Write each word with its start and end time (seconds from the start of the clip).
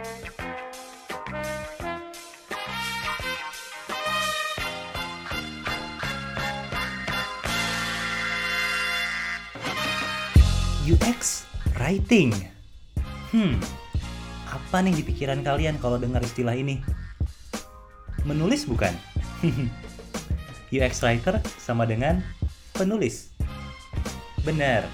UX 0.00 0.08
Writing. 11.76 12.32
Hmm, 13.28 13.60
apa 14.48 14.80
nih 14.80 14.96
di 14.96 15.04
pikiran 15.04 15.44
kalian 15.44 15.76
kalau 15.76 16.00
dengar 16.00 16.24
istilah 16.24 16.56
ini? 16.56 16.80
Menulis 18.24 18.64
bukan? 18.64 18.96
UX 20.72 21.04
Writer 21.04 21.44
sama 21.60 21.84
dengan 21.84 22.24
penulis. 22.72 23.36
Benar. 24.48 24.88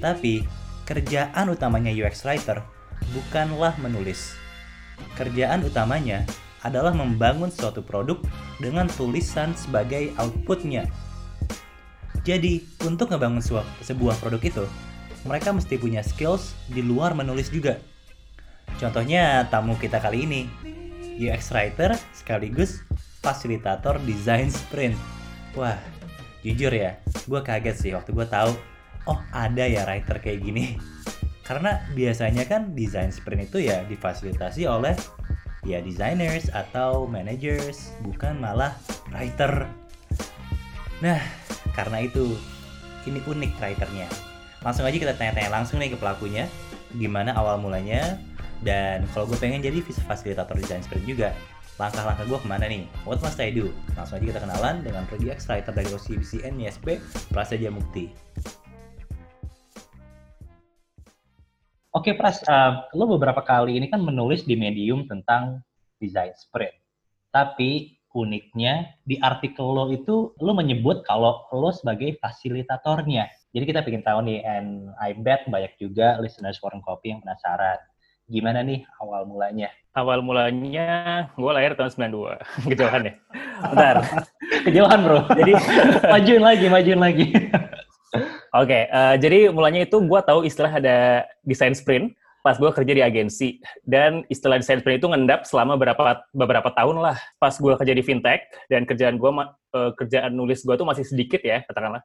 Tapi, 0.00 0.48
kerjaan 0.88 1.52
utamanya 1.52 1.92
UX 1.92 2.24
Writer 2.24 2.79
bukanlah 3.14 3.74
menulis. 3.82 4.34
Kerjaan 5.16 5.64
utamanya 5.64 6.28
adalah 6.60 6.92
membangun 6.92 7.48
suatu 7.48 7.80
produk 7.80 8.20
dengan 8.60 8.84
tulisan 8.92 9.56
sebagai 9.56 10.12
outputnya. 10.20 10.84
Jadi, 12.20 12.60
untuk 12.84 13.08
ngebangun 13.08 13.40
sebuah 13.80 14.16
produk 14.20 14.42
itu, 14.44 14.64
mereka 15.24 15.56
mesti 15.56 15.80
punya 15.80 16.04
skills 16.04 16.52
di 16.68 16.84
luar 16.84 17.16
menulis 17.16 17.48
juga. 17.48 17.80
Contohnya 18.76 19.48
tamu 19.48 19.76
kita 19.80 20.00
kali 20.00 20.28
ini, 20.28 20.40
UX 21.16 21.52
writer 21.52 21.96
sekaligus 22.12 22.84
fasilitator 23.24 24.00
desain 24.04 24.52
sprint. 24.52 24.96
Wah, 25.56 25.80
jujur 26.44 26.72
ya, 26.72 27.00
gue 27.24 27.40
kaget 27.40 27.76
sih 27.76 27.90
waktu 27.96 28.12
gue 28.12 28.28
tahu, 28.28 28.52
oh 29.08 29.20
ada 29.32 29.64
ya 29.64 29.88
writer 29.88 30.20
kayak 30.20 30.44
gini. 30.44 30.76
Karena 31.50 31.82
biasanya 31.98 32.46
kan 32.46 32.78
desain 32.78 33.10
sprint 33.10 33.50
itu 33.50 33.66
ya 33.66 33.82
difasilitasi 33.90 34.70
oleh 34.70 34.94
ya 35.66 35.82
designers 35.82 36.46
atau 36.54 37.10
managers, 37.10 37.90
bukan 38.06 38.38
malah 38.38 38.78
writer. 39.10 39.66
Nah, 41.02 41.18
karena 41.74 42.06
itu 42.06 42.38
ini 43.08 43.18
unik 43.24 43.58
writernya 43.58 44.08
langsung 44.60 44.84
aja 44.84 44.96
kita 44.96 45.16
tanya-tanya 45.16 45.48
langsung 45.48 45.80
nih 45.80 45.96
ke 45.96 45.98
pelakunya 45.98 46.44
gimana 46.98 47.32
awal 47.32 47.56
mulanya 47.56 48.20
dan 48.60 49.08
kalau 49.16 49.24
gue 49.24 49.38
pengen 49.40 49.64
jadi 49.64 49.80
fasilitator 50.04 50.52
desain 50.52 50.84
sprint 50.84 51.08
juga 51.08 51.32
langkah-langkah 51.80 52.28
gue 52.28 52.38
ke 52.44 52.48
mana 52.50 52.68
nih? 52.68 52.84
What 53.08 53.24
must 53.24 53.40
I 53.40 53.48
do? 53.56 53.72
Langsung 53.96 54.20
aja 54.20 54.36
kita 54.36 54.40
kenalan 54.44 54.84
dengan 54.84 55.08
X 55.08 55.48
Writer 55.48 55.72
dari 55.72 55.88
OCBCN 55.88 56.60
ISP, 56.60 57.00
Prasetya 57.32 57.72
Mukti. 57.72 58.12
Oke 61.90 62.14
Pras, 62.14 62.38
uh, 62.46 62.86
lo 62.94 63.10
beberapa 63.18 63.42
kali 63.42 63.74
ini 63.74 63.90
kan 63.90 63.98
menulis 63.98 64.46
di 64.46 64.54
Medium 64.54 65.10
tentang 65.10 65.58
desain 65.98 66.30
sprint. 66.38 66.70
Tapi 67.34 67.98
uniknya 68.14 68.94
di 69.02 69.18
artikel 69.18 69.66
lo 69.66 69.90
itu 69.90 70.30
lo 70.38 70.52
menyebut 70.54 71.02
kalau 71.02 71.50
lo 71.50 71.70
sebagai 71.74 72.14
fasilitatornya. 72.22 73.26
Jadi 73.50 73.64
kita 73.66 73.82
pengen 73.82 74.06
tahu 74.06 74.22
nih, 74.22 74.38
and 74.46 74.94
I 75.02 75.18
bet 75.18 75.50
banyak 75.50 75.74
juga 75.82 76.14
listeners 76.22 76.62
Warren 76.62 76.78
Copy 76.78 77.10
yang 77.10 77.26
penasaran. 77.26 77.82
Gimana 78.30 78.62
nih 78.62 78.86
awal 79.02 79.26
mulanya? 79.26 79.74
Awal 79.90 80.22
mulanya, 80.22 81.26
gue 81.34 81.50
lahir 81.50 81.74
tahun 81.74 82.14
92. 82.14 82.38
Kejauhan 82.70 83.02
ya? 83.10 83.14
Bentar. 83.66 83.96
Kejauhan 84.70 84.98
bro. 85.02 85.26
Jadi, 85.34 85.52
majuin 86.14 86.42
lagi, 86.46 86.66
majuin 86.70 87.00
lagi. 87.02 87.26
Oke, 88.50 88.66
okay, 88.66 88.82
uh, 88.90 89.14
eh, 89.14 89.16
jadi 89.22 89.38
mulanya 89.54 89.86
itu 89.86 89.96
gue 90.02 90.20
tahu 90.26 90.42
istilah 90.42 90.72
ada 90.74 91.22
desain 91.46 91.74
sprint 91.74 92.14
pas 92.40 92.56
gue 92.56 92.72
kerja 92.72 92.92
di 92.96 93.04
agensi 93.04 93.60
dan 93.84 94.24
istilah 94.32 94.56
desain 94.56 94.80
sprint 94.80 95.04
itu 95.04 95.12
ngendap 95.12 95.44
selama 95.44 95.76
beberapa 95.76 96.24
beberapa 96.32 96.72
tahun 96.72 96.96
lah 96.96 97.20
pas 97.36 97.52
gue 97.52 97.76
kerja 97.76 97.92
di 97.92 98.00
fintech 98.00 98.48
dan 98.72 98.88
kerjaan 98.88 99.20
gue 99.20 99.28
uh, 99.28 99.92
kerjaan 99.92 100.32
nulis 100.32 100.64
gue 100.64 100.72
tuh 100.72 100.88
masih 100.88 101.04
sedikit 101.04 101.44
ya 101.44 101.60
katakanlah 101.68 102.00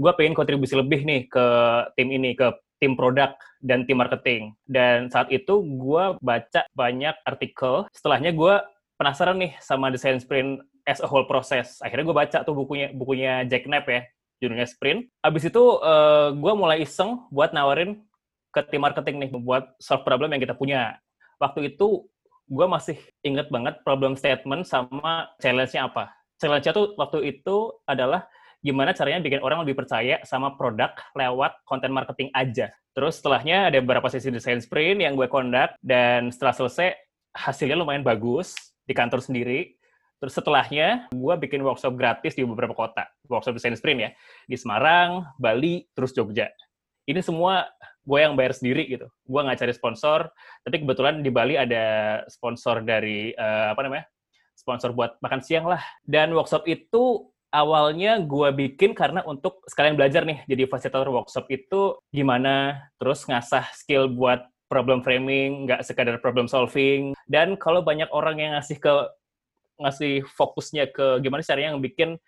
gue 0.00 0.12
pengen 0.14 0.32
kontribusi 0.36 0.78
lebih 0.78 1.02
nih 1.02 1.26
ke 1.26 1.46
tim 1.98 2.08
ini, 2.08 2.32
ke 2.32 2.48
tim 2.80 2.94
produk 2.94 3.34
dan 3.60 3.84
tim 3.84 3.98
marketing. 3.98 4.56
Dan 4.64 5.12
saat 5.12 5.28
itu 5.28 5.60
gue 5.60 6.04
baca 6.20 6.60
banyak 6.72 7.14
artikel. 7.26 7.84
Setelahnya 7.92 8.32
gue 8.32 8.54
penasaran 8.96 9.40
nih 9.40 9.52
sama 9.60 9.92
desain 9.92 10.16
sprint 10.16 10.64
as 10.88 11.04
a 11.04 11.08
whole 11.08 11.28
process. 11.28 11.80
Akhirnya 11.84 12.08
gue 12.08 12.16
baca 12.16 12.38
tuh 12.40 12.56
bukunya 12.56 12.92
bukunya 12.96 13.44
Jack 13.44 13.68
Knapp 13.68 13.86
ya, 13.88 14.00
judulnya 14.40 14.66
Sprint. 14.66 15.06
Abis 15.20 15.52
itu 15.52 15.60
uh, 15.60 15.78
eh, 15.84 16.28
gue 16.34 16.52
mulai 16.56 16.82
iseng 16.82 17.28
buat 17.28 17.52
nawarin 17.52 18.00
ke 18.50 18.60
tim 18.66 18.82
marketing 18.82 19.22
nih, 19.22 19.30
membuat 19.30 19.76
solve 19.78 20.02
problem 20.02 20.32
yang 20.34 20.42
kita 20.42 20.58
punya. 20.58 20.98
Waktu 21.38 21.76
itu 21.76 22.08
gue 22.50 22.66
masih 22.66 22.98
inget 23.22 23.46
banget 23.52 23.78
problem 23.86 24.18
statement 24.18 24.66
sama 24.66 25.30
challenge-nya 25.38 25.86
apa. 25.86 26.10
Challenge-nya 26.42 26.72
tuh 26.74 26.98
waktu 26.98 27.38
itu 27.38 27.78
adalah 27.86 28.26
gimana 28.60 28.92
caranya 28.92 29.22
bikin 29.22 29.40
orang 29.40 29.64
lebih 29.64 29.78
percaya 29.78 30.20
sama 30.26 30.58
produk 30.58 30.92
lewat 31.14 31.62
konten 31.64 31.94
marketing 31.94 32.28
aja. 32.34 32.68
Terus 32.90 33.22
setelahnya 33.22 33.70
ada 33.70 33.78
beberapa 33.78 34.10
sesi 34.10 34.34
desain 34.34 34.58
sprint 34.58 34.98
yang 35.00 35.14
gue 35.14 35.30
conduct, 35.30 35.78
dan 35.80 36.34
setelah 36.34 36.52
selesai 36.52 36.98
hasilnya 37.32 37.78
lumayan 37.78 38.02
bagus 38.02 38.52
di 38.82 38.92
kantor 38.92 39.22
sendiri. 39.22 39.78
Terus 40.20 40.36
setelahnya, 40.36 41.08
gue 41.08 41.34
bikin 41.40 41.64
workshop 41.64 41.96
gratis 41.96 42.36
di 42.36 42.44
beberapa 42.44 42.76
kota. 42.76 43.08
Workshop 43.24 43.56
desain 43.56 43.72
sprint 43.72 44.00
ya. 44.04 44.10
Di 44.44 44.56
Semarang, 44.60 45.24
Bali, 45.40 45.88
terus 45.96 46.12
Jogja. 46.12 46.52
Ini 47.08 47.24
semua 47.24 47.64
gue 48.04 48.18
yang 48.20 48.36
bayar 48.36 48.52
sendiri 48.52 48.84
gitu. 48.84 49.08
Gue 49.24 49.40
nggak 49.40 49.64
cari 49.64 49.72
sponsor, 49.72 50.28
tapi 50.60 50.84
kebetulan 50.84 51.24
di 51.24 51.32
Bali 51.32 51.56
ada 51.56 52.20
sponsor 52.28 52.84
dari, 52.84 53.32
uh, 53.32 53.72
apa 53.72 53.80
namanya, 53.80 54.04
sponsor 54.52 54.92
buat 54.92 55.16
makan 55.24 55.40
siang 55.40 55.64
lah. 55.64 55.80
Dan 56.04 56.36
workshop 56.36 56.68
itu 56.68 57.32
awalnya 57.50 58.22
gue 58.22 58.48
bikin 58.54 58.94
karena 58.94 59.26
untuk 59.26 59.62
sekalian 59.66 59.98
belajar 59.98 60.22
nih 60.22 60.46
jadi 60.46 60.70
fasilitator 60.70 61.10
workshop 61.10 61.50
itu 61.50 61.98
gimana 62.14 62.86
terus 62.96 63.26
ngasah 63.26 63.66
skill 63.74 64.06
buat 64.06 64.46
problem 64.70 65.02
framing 65.02 65.66
nggak 65.66 65.82
sekadar 65.82 66.22
problem 66.22 66.46
solving 66.46 67.12
dan 67.26 67.58
kalau 67.58 67.82
banyak 67.82 68.06
orang 68.14 68.38
yang 68.38 68.54
ngasih 68.54 68.78
ke 68.78 68.92
ngasih 69.80 70.22
fokusnya 70.36 70.92
ke 70.92 71.24
gimana 71.24 71.40
caranya 71.40 71.74
yang 71.74 71.82
bikin 71.82 72.20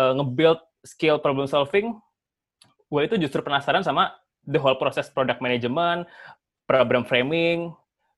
uh, 0.00 0.12
nge-build 0.16 0.60
skill 0.82 1.20
problem 1.20 1.44
solving 1.44 1.94
gue 2.88 3.02
itu 3.04 3.20
justru 3.20 3.44
penasaran 3.44 3.84
sama 3.84 4.16
the 4.48 4.56
whole 4.56 4.76
process 4.80 5.12
product 5.12 5.44
management 5.44 6.08
problem 6.64 7.04
framing 7.04 7.70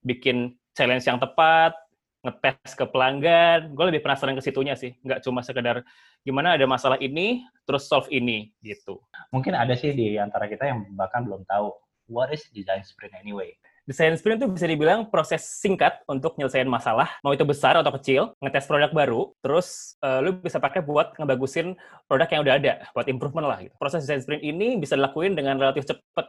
bikin 0.06 0.54
challenge 0.78 1.04
yang 1.04 1.18
tepat 1.18 1.74
ngetes 2.20 2.76
ke 2.76 2.84
pelanggan, 2.84 3.72
gue 3.72 3.84
lebih 3.88 4.04
penasaran 4.04 4.36
ke 4.36 4.44
situnya 4.44 4.76
sih, 4.76 4.92
nggak 5.00 5.24
cuma 5.24 5.40
sekedar 5.40 5.80
gimana 6.20 6.52
ada 6.52 6.68
masalah 6.68 7.00
ini, 7.00 7.48
terus 7.64 7.88
solve 7.88 8.12
ini, 8.12 8.52
gitu. 8.60 9.00
Mungkin 9.32 9.56
ada 9.56 9.72
sih 9.72 9.96
di 9.96 10.20
antara 10.20 10.44
kita 10.44 10.68
yang 10.68 10.84
bahkan 10.92 11.24
belum 11.24 11.48
tahu, 11.48 11.72
what 12.12 12.28
is 12.28 12.44
design 12.52 12.84
sprint 12.84 13.16
anyway? 13.16 13.56
Design 13.88 14.14
sprint 14.14 14.44
itu 14.44 14.48
bisa 14.52 14.66
dibilang 14.68 15.08
proses 15.08 15.42
singkat 15.42 16.04
untuk 16.06 16.36
nyelesain 16.36 16.68
masalah, 16.68 17.16
mau 17.24 17.32
itu 17.34 17.42
besar 17.42 17.74
atau 17.74 17.90
kecil, 17.96 18.36
ngetes 18.38 18.68
produk 18.68 18.92
baru, 18.92 19.32
terus 19.40 19.96
uh, 20.04 20.20
lu 20.22 20.36
bisa 20.36 20.60
pakai 20.62 20.84
buat 20.84 21.16
ngebagusin 21.16 21.74
produk 22.06 22.28
yang 22.30 22.42
udah 22.44 22.54
ada, 22.60 22.72
buat 22.92 23.08
improvement 23.08 23.48
lah. 23.48 23.58
Gitu. 23.64 23.74
Proses 23.80 24.04
design 24.04 24.20
sprint 24.22 24.44
ini 24.44 24.78
bisa 24.78 24.94
dilakuin 24.94 25.34
dengan 25.34 25.58
relatif 25.58 25.88
cepat, 25.88 26.28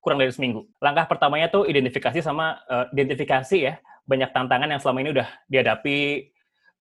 kurang 0.00 0.22
dari 0.22 0.32
seminggu. 0.32 0.64
Langkah 0.78 1.04
pertamanya 1.10 1.50
tuh 1.50 1.66
identifikasi 1.68 2.22
sama 2.22 2.62
uh, 2.70 2.88
identifikasi 2.94 3.56
ya, 3.58 3.74
banyak 4.06 4.30
tantangan 4.32 4.70
yang 4.70 4.80
selama 4.80 4.98
ini 5.02 5.10
udah 5.12 5.28
dihadapi, 5.50 6.32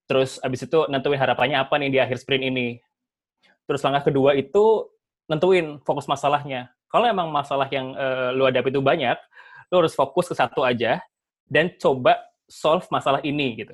terus 0.06 0.38
abis 0.46 0.70
itu 0.70 0.86
nentuin 0.88 1.20
harapannya 1.20 1.60
apa 1.60 1.76
nih 1.82 1.90
di 1.92 2.00
akhir 2.00 2.22
sprint 2.22 2.46
ini. 2.46 2.80
Terus 3.68 3.82
langkah 3.84 4.08
kedua 4.08 4.38
itu 4.38 4.88
nentuin 5.28 5.82
fokus 5.84 6.08
masalahnya. 6.08 6.72
Kalau 6.92 7.08
emang 7.08 7.32
masalah 7.32 7.68
yang 7.72 7.96
uh, 7.96 8.36
lu 8.36 8.44
hadapi 8.48 8.68
itu 8.68 8.84
banyak, 8.84 9.16
lu 9.72 9.76
harus 9.80 9.96
fokus 9.96 10.28
ke 10.28 10.36
satu 10.36 10.68
aja 10.68 11.00
dan 11.48 11.72
coba 11.80 12.20
solve 12.46 12.84
masalah 12.92 13.24
ini 13.24 13.64
gitu. 13.64 13.74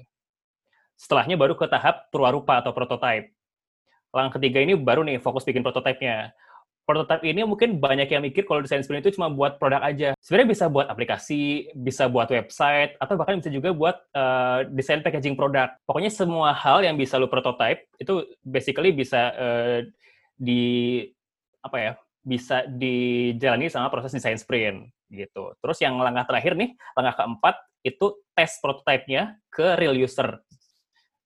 Setelahnya 0.93 1.35
baru 1.35 1.57
ke 1.57 1.65
tahap 1.65 2.13
perwarupa 2.13 2.61
atau 2.61 2.71
prototype. 2.71 3.33
Langkah 4.13 4.37
ketiga 4.37 4.61
ini 4.61 4.77
baru 4.77 5.01
nih 5.01 5.17
fokus 5.17 5.43
bikin 5.43 5.65
prototipenya 5.65 6.31
prototype 6.87 7.27
ini 7.27 7.43
mungkin 7.43 7.83
banyak 7.83 8.07
yang 8.07 8.23
mikir 8.23 8.47
kalau 8.47 8.63
desain 8.63 8.79
sprint 8.79 9.03
itu 9.03 9.19
cuma 9.19 9.27
buat 9.27 9.59
produk 9.59 9.83
aja. 9.83 10.15
Sebenarnya 10.23 10.55
bisa 10.55 10.65
buat 10.71 10.87
aplikasi, 10.87 11.75
bisa 11.75 12.07
buat 12.07 12.31
website, 12.31 12.95
atau 12.95 13.19
bahkan 13.19 13.43
bisa 13.43 13.51
juga 13.51 13.75
buat 13.75 13.99
uh, 14.15 14.63
desain 14.71 15.03
packaging 15.03 15.35
produk. 15.35 15.75
Pokoknya 15.83 16.07
semua 16.07 16.55
hal 16.55 16.87
yang 16.87 16.95
bisa 16.95 17.19
lo 17.19 17.27
prototype 17.27 17.91
itu 17.99 18.23
basically 18.39 18.95
bisa 18.95 19.35
uh, 19.35 19.79
di 20.39 21.03
apa 21.59 21.77
ya? 21.77 21.93
bisa 22.27 22.67
dijalani 22.67 23.71
sama 23.71 23.87
proses 23.87 24.11
desain 24.11 24.35
sprint 24.35 24.91
gitu. 25.11 25.55
Terus 25.59 25.77
yang 25.83 25.99
langkah 25.99 26.27
terakhir 26.27 26.55
nih, 26.55 26.75
langkah 26.95 27.23
keempat 27.23 27.55
itu 27.83 28.19
tes 28.35 28.51
prototipenya 28.59 29.39
ke 29.47 29.75
real 29.79 29.95
user. 29.95 30.43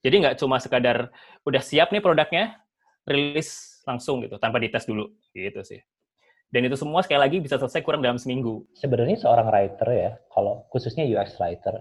Jadi 0.02 0.16
nggak 0.26 0.38
cuma 0.42 0.58
sekadar 0.58 1.14
udah 1.46 1.62
siap 1.62 1.94
nih 1.94 2.02
produknya, 2.02 2.58
rilis 3.06 3.82
langsung 3.86 4.22
gitu 4.22 4.38
tanpa 4.38 4.62
dites 4.62 4.86
dulu 4.86 5.10
gitu 5.34 5.62
sih. 5.66 5.82
Dan 6.52 6.68
itu 6.68 6.76
semua 6.76 7.00
sekali 7.00 7.22
lagi 7.24 7.38
bisa 7.40 7.56
selesai 7.56 7.80
kurang 7.80 8.04
dalam 8.04 8.20
seminggu. 8.20 8.68
Sebenarnya 8.76 9.24
seorang 9.24 9.48
writer 9.48 9.88
ya, 9.88 10.12
kalau 10.36 10.68
khususnya 10.68 11.08
UX 11.08 11.40
writer, 11.40 11.80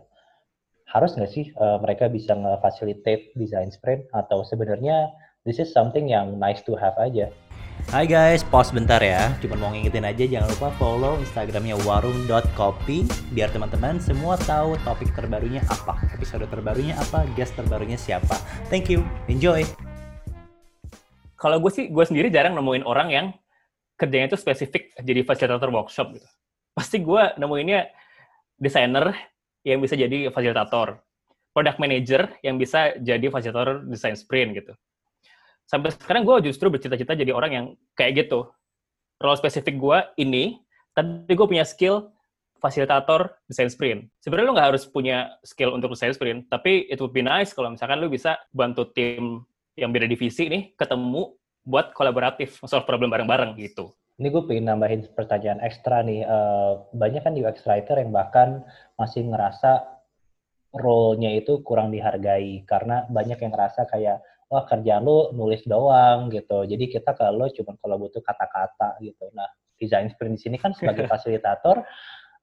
harus 0.94 1.14
nggak 1.18 1.30
sih 1.30 1.50
uh, 1.58 1.82
mereka 1.82 2.06
bisa 2.06 2.38
nge-facilitate 2.38 3.34
design 3.34 3.74
sprint 3.74 4.06
atau 4.14 4.46
sebenarnya 4.46 5.10
this 5.42 5.58
is 5.58 5.74
something 5.74 6.06
yang 6.06 6.38
nice 6.38 6.62
to 6.62 6.78
have 6.78 6.94
aja. 7.02 7.34
Hai 7.88 8.04
guys, 8.04 8.44
pause 8.44 8.76
bentar 8.76 9.00
ya. 9.00 9.32
Cuma 9.40 9.56
mau 9.56 9.72
ngingetin 9.72 10.04
aja 10.04 10.28
jangan 10.28 10.52
lupa 10.52 10.68
follow 10.76 11.16
Instagramnya 11.16 11.80
warung.kopi 11.80 13.08
biar 13.32 13.48
teman-teman 13.48 13.96
semua 13.96 14.36
tahu 14.36 14.76
topik 14.84 15.08
terbarunya 15.16 15.64
apa, 15.64 15.96
episode 16.12 16.44
terbarunya 16.52 16.92
apa, 17.00 17.24
guest 17.32 17.56
terbarunya 17.56 17.96
siapa. 17.96 18.36
Thank 18.68 18.92
you, 18.92 19.00
enjoy. 19.32 19.64
Kalau 21.40 21.56
gue 21.56 21.72
sih, 21.72 21.88
gue 21.88 22.04
sendiri 22.04 22.28
jarang 22.28 22.52
nemuin 22.52 22.84
orang 22.84 23.08
yang 23.08 23.26
kerjanya 23.96 24.36
itu 24.36 24.36
spesifik 24.36 24.92
jadi 25.00 25.24
fasilitator 25.24 25.72
workshop 25.72 26.12
gitu. 26.20 26.28
Pasti 26.76 27.00
gue 27.00 27.22
nemuinnya 27.40 27.88
desainer 28.60 29.16
yang 29.64 29.80
bisa 29.80 29.96
jadi 29.96 30.28
fasilitator, 30.28 31.00
product 31.56 31.80
manager 31.80 32.28
yang 32.44 32.60
bisa 32.60 32.92
jadi 33.00 33.32
fasilitator 33.32 33.88
design 33.88 34.20
sprint 34.20 34.52
gitu 34.52 34.76
sampai 35.70 35.94
sekarang 35.94 36.26
gue 36.26 36.50
justru 36.50 36.66
bercita-cita 36.66 37.14
jadi 37.14 37.30
orang 37.30 37.50
yang 37.54 37.66
kayak 37.94 38.26
gitu. 38.26 38.50
Role 39.22 39.38
spesifik 39.38 39.78
gue 39.78 39.98
ini, 40.18 40.58
tapi 40.90 41.30
gue 41.30 41.46
punya 41.46 41.62
skill 41.62 42.10
fasilitator 42.58 43.30
desain 43.46 43.70
sprint. 43.70 44.10
Sebenarnya 44.18 44.46
lo 44.50 44.54
nggak 44.58 44.68
harus 44.74 44.84
punya 44.90 45.38
skill 45.46 45.70
untuk 45.70 45.94
desain 45.94 46.10
sprint, 46.10 46.50
tapi 46.50 46.90
it 46.90 46.98
would 46.98 47.14
be 47.14 47.22
nice 47.22 47.54
kalau 47.54 47.70
misalkan 47.70 48.02
lo 48.02 48.10
bisa 48.10 48.34
bantu 48.50 48.90
tim 48.90 49.46
yang 49.78 49.94
beda 49.94 50.10
divisi 50.10 50.50
nih 50.50 50.74
ketemu 50.74 51.30
buat 51.62 51.94
kolaboratif, 51.94 52.58
solve 52.66 52.88
problem 52.88 53.12
bareng-bareng 53.14 53.54
gitu. 53.62 53.94
Ini 54.20 54.28
gue 54.28 54.42
pengen 54.44 54.68
nambahin 54.68 55.08
pertanyaan 55.16 55.64
ekstra 55.64 56.04
nih. 56.04 56.26
Uh, 56.26 56.84
banyak 56.92 57.24
kan 57.24 57.32
UX 57.32 57.64
writer 57.64 57.96
yang 57.96 58.12
bahkan 58.12 58.66
masih 59.00 59.24
ngerasa 59.24 59.86
role-nya 60.76 61.32
itu 61.40 61.64
kurang 61.64 61.88
dihargai 61.88 62.62
karena 62.68 63.08
banyak 63.08 63.38
yang 63.40 63.52
ngerasa 63.54 63.88
kayak 63.88 64.20
wah 64.50 64.66
kerjaan 64.66 65.06
lu 65.06 65.30
nulis 65.32 65.62
doang 65.64 66.26
gitu. 66.34 66.66
Jadi 66.66 66.90
kita 66.90 67.14
kalau 67.14 67.46
cuma 67.54 67.78
kalau 67.78 67.96
butuh 68.02 68.18
kata-kata 68.20 68.98
gitu. 68.98 69.30
Nah, 69.32 69.46
design 69.78 70.10
sprint 70.10 70.36
di 70.36 70.40
sini 70.42 70.56
kan 70.58 70.74
sebagai 70.74 71.06
fasilitator, 71.12 71.86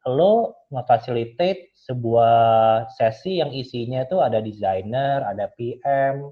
lo 0.08 0.56
ngefasilitate 0.72 1.76
sebuah 1.76 2.88
sesi 2.96 3.44
yang 3.44 3.52
isinya 3.52 4.08
itu 4.08 4.24
ada 4.24 4.40
designer, 4.40 5.28
ada 5.28 5.52
PM, 5.60 6.32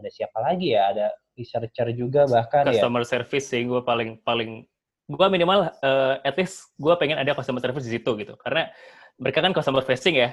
ada 0.00 0.08
siapa 0.08 0.40
lagi 0.40 0.72
ya, 0.72 0.96
ada 0.96 1.06
researcher 1.36 1.92
juga 1.92 2.24
bahkan 2.28 2.64
customer 2.68 2.72
ya. 2.72 2.80
Customer 2.80 3.04
service 3.04 3.46
sih 3.52 3.62
gue 3.68 3.80
paling 3.84 4.20
paling 4.24 4.64
gue 5.12 5.26
minimal 5.28 5.68
uh, 5.84 6.14
at 6.24 6.36
least 6.40 6.72
gue 6.80 6.92
pengen 6.96 7.20
ada 7.20 7.36
customer 7.36 7.60
service 7.60 7.84
di 7.84 8.00
situ 8.00 8.10
gitu 8.16 8.36
karena 8.40 8.68
mereka 9.20 9.44
kan 9.44 9.52
customer 9.52 9.84
facing 9.84 10.16
ya 10.16 10.32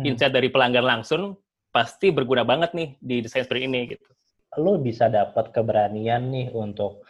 hmm. 0.00 0.06
insight 0.06 0.34
dari 0.34 0.50
pelanggan 0.50 0.82
langsung 0.82 1.38
pasti 1.70 2.08
berguna 2.08 2.42
banget 2.42 2.72
nih 2.72 2.88
di 2.98 3.16
desain 3.20 3.44
sprint 3.44 3.68
ini 3.68 3.94
gitu 3.94 4.06
lo 4.54 4.78
bisa 4.78 5.10
dapat 5.10 5.50
keberanian 5.50 6.30
nih 6.30 6.48
untuk 6.54 7.02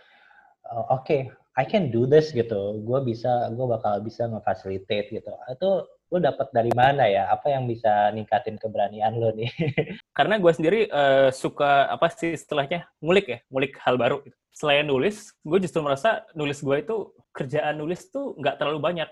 uh, 0.66 0.84
oke 0.88 1.04
okay, 1.04 1.20
I 1.56 1.64
can 1.64 1.88
do 1.88 2.04
this 2.04 2.36
gitu. 2.36 2.84
Gue 2.84 3.00
bisa 3.00 3.48
gue 3.48 3.66
bakal 3.66 4.04
bisa 4.04 4.28
ngefasilitate 4.28 5.08
gitu. 5.08 5.32
Itu 5.48 5.88
lo 5.88 6.18
dapat 6.20 6.52
dari 6.52 6.68
mana 6.76 7.08
ya? 7.08 7.32
Apa 7.32 7.56
yang 7.56 7.64
bisa 7.64 8.12
ningkatin 8.12 8.60
keberanian 8.60 9.16
lo 9.16 9.32
nih? 9.32 9.48
Karena 10.16 10.36
gue 10.36 10.52
sendiri 10.52 10.80
uh, 10.92 11.32
suka 11.32 11.88
apa 11.88 12.12
sih 12.12 12.36
istilahnya 12.36 12.84
ngulik 13.00 13.26
ya 13.26 13.38
ngulik 13.48 13.80
hal 13.80 13.96
baru 13.96 14.20
gitu. 14.24 14.36
selain 14.56 14.88
nulis 14.88 15.36
gue 15.44 15.58
justru 15.60 15.84
merasa 15.84 16.24
nulis 16.32 16.64
gue 16.64 16.76
itu 16.80 17.12
kerjaan 17.36 17.76
nulis 17.76 18.08
tuh 18.12 18.36
nggak 18.36 18.60
terlalu 18.60 18.80
banyak. 18.80 19.10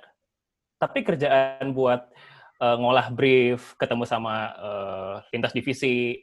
Tapi 0.77 1.00
kerjaan 1.00 1.73
buat 1.73 2.12
uh, 2.61 2.77
ngolah 2.77 3.09
brief 3.09 3.73
ketemu 3.81 4.05
sama 4.05 4.53
uh, 4.61 5.15
lintas 5.32 5.56
divisi 5.56 6.20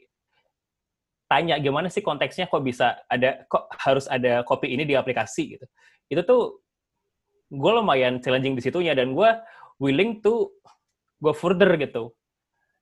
tanya 1.32 1.56
gimana 1.56 1.88
sih 1.88 2.04
konteksnya 2.04 2.44
kok 2.52 2.60
bisa 2.60 3.00
ada 3.08 3.48
kok 3.48 3.72
harus 3.80 4.04
ada 4.04 4.44
kopi 4.44 4.76
ini 4.76 4.84
di 4.84 4.92
aplikasi 4.92 5.56
gitu. 5.56 5.66
Itu 6.12 6.20
tuh 6.28 6.42
gue 7.48 7.72
lumayan 7.72 8.20
challenging 8.20 8.52
di 8.52 8.60
situnya 8.60 8.92
dan 8.92 9.16
gue 9.16 9.30
willing 9.80 10.20
to 10.20 10.52
go 11.24 11.32
further 11.32 11.72
gitu. 11.80 12.12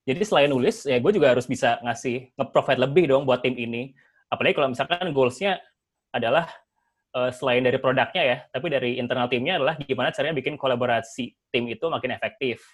Jadi 0.03 0.27
selain 0.27 0.51
nulis, 0.51 0.83
ya 0.83 0.99
gue 0.99 1.13
juga 1.15 1.31
harus 1.31 1.47
bisa 1.47 1.79
ngasih 1.87 2.35
nge-provide 2.35 2.83
lebih 2.83 3.05
dong 3.07 3.23
buat 3.23 3.47
tim 3.47 3.55
ini. 3.55 3.95
Apalagi 4.27 4.59
kalau 4.59 4.75
misalkan 4.75 5.15
goals-nya 5.15 5.63
adalah 6.11 6.51
uh, 7.15 7.31
selain 7.31 7.63
dari 7.63 7.79
produknya 7.79 8.23
ya, 8.27 8.37
tapi 8.51 8.67
dari 8.73 8.91
internal 8.99 9.31
timnya 9.31 9.63
adalah 9.63 9.79
gimana 9.79 10.11
caranya 10.11 10.35
bikin 10.35 10.59
kolaborasi 10.59 11.31
tim 11.55 11.71
itu 11.71 11.87
makin 11.87 12.17
efektif 12.17 12.65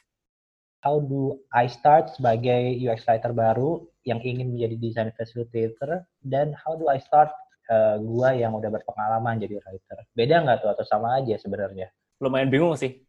how 0.86 1.02
do 1.02 1.42
I 1.50 1.66
start 1.66 2.14
sebagai 2.14 2.78
UX 2.78 3.02
writer 3.10 3.34
baru 3.34 3.82
yang 4.06 4.22
ingin 4.22 4.54
menjadi 4.54 4.78
design 4.78 5.10
facilitator 5.18 6.06
dan 6.22 6.54
how 6.54 6.78
do 6.78 6.86
I 6.86 7.02
start 7.02 7.34
uh, 7.66 7.98
gua 7.98 8.32
yang 8.38 8.54
udah 8.54 8.70
berpengalaman 8.70 9.42
jadi 9.42 9.58
writer. 9.58 9.98
Beda 10.14 10.46
nggak 10.46 10.62
tuh 10.62 10.70
atau 10.70 10.84
sama 10.86 11.18
aja 11.18 11.34
sebenarnya? 11.34 11.90
Lumayan 12.22 12.46
bingung 12.46 12.78
sih. 12.78 13.02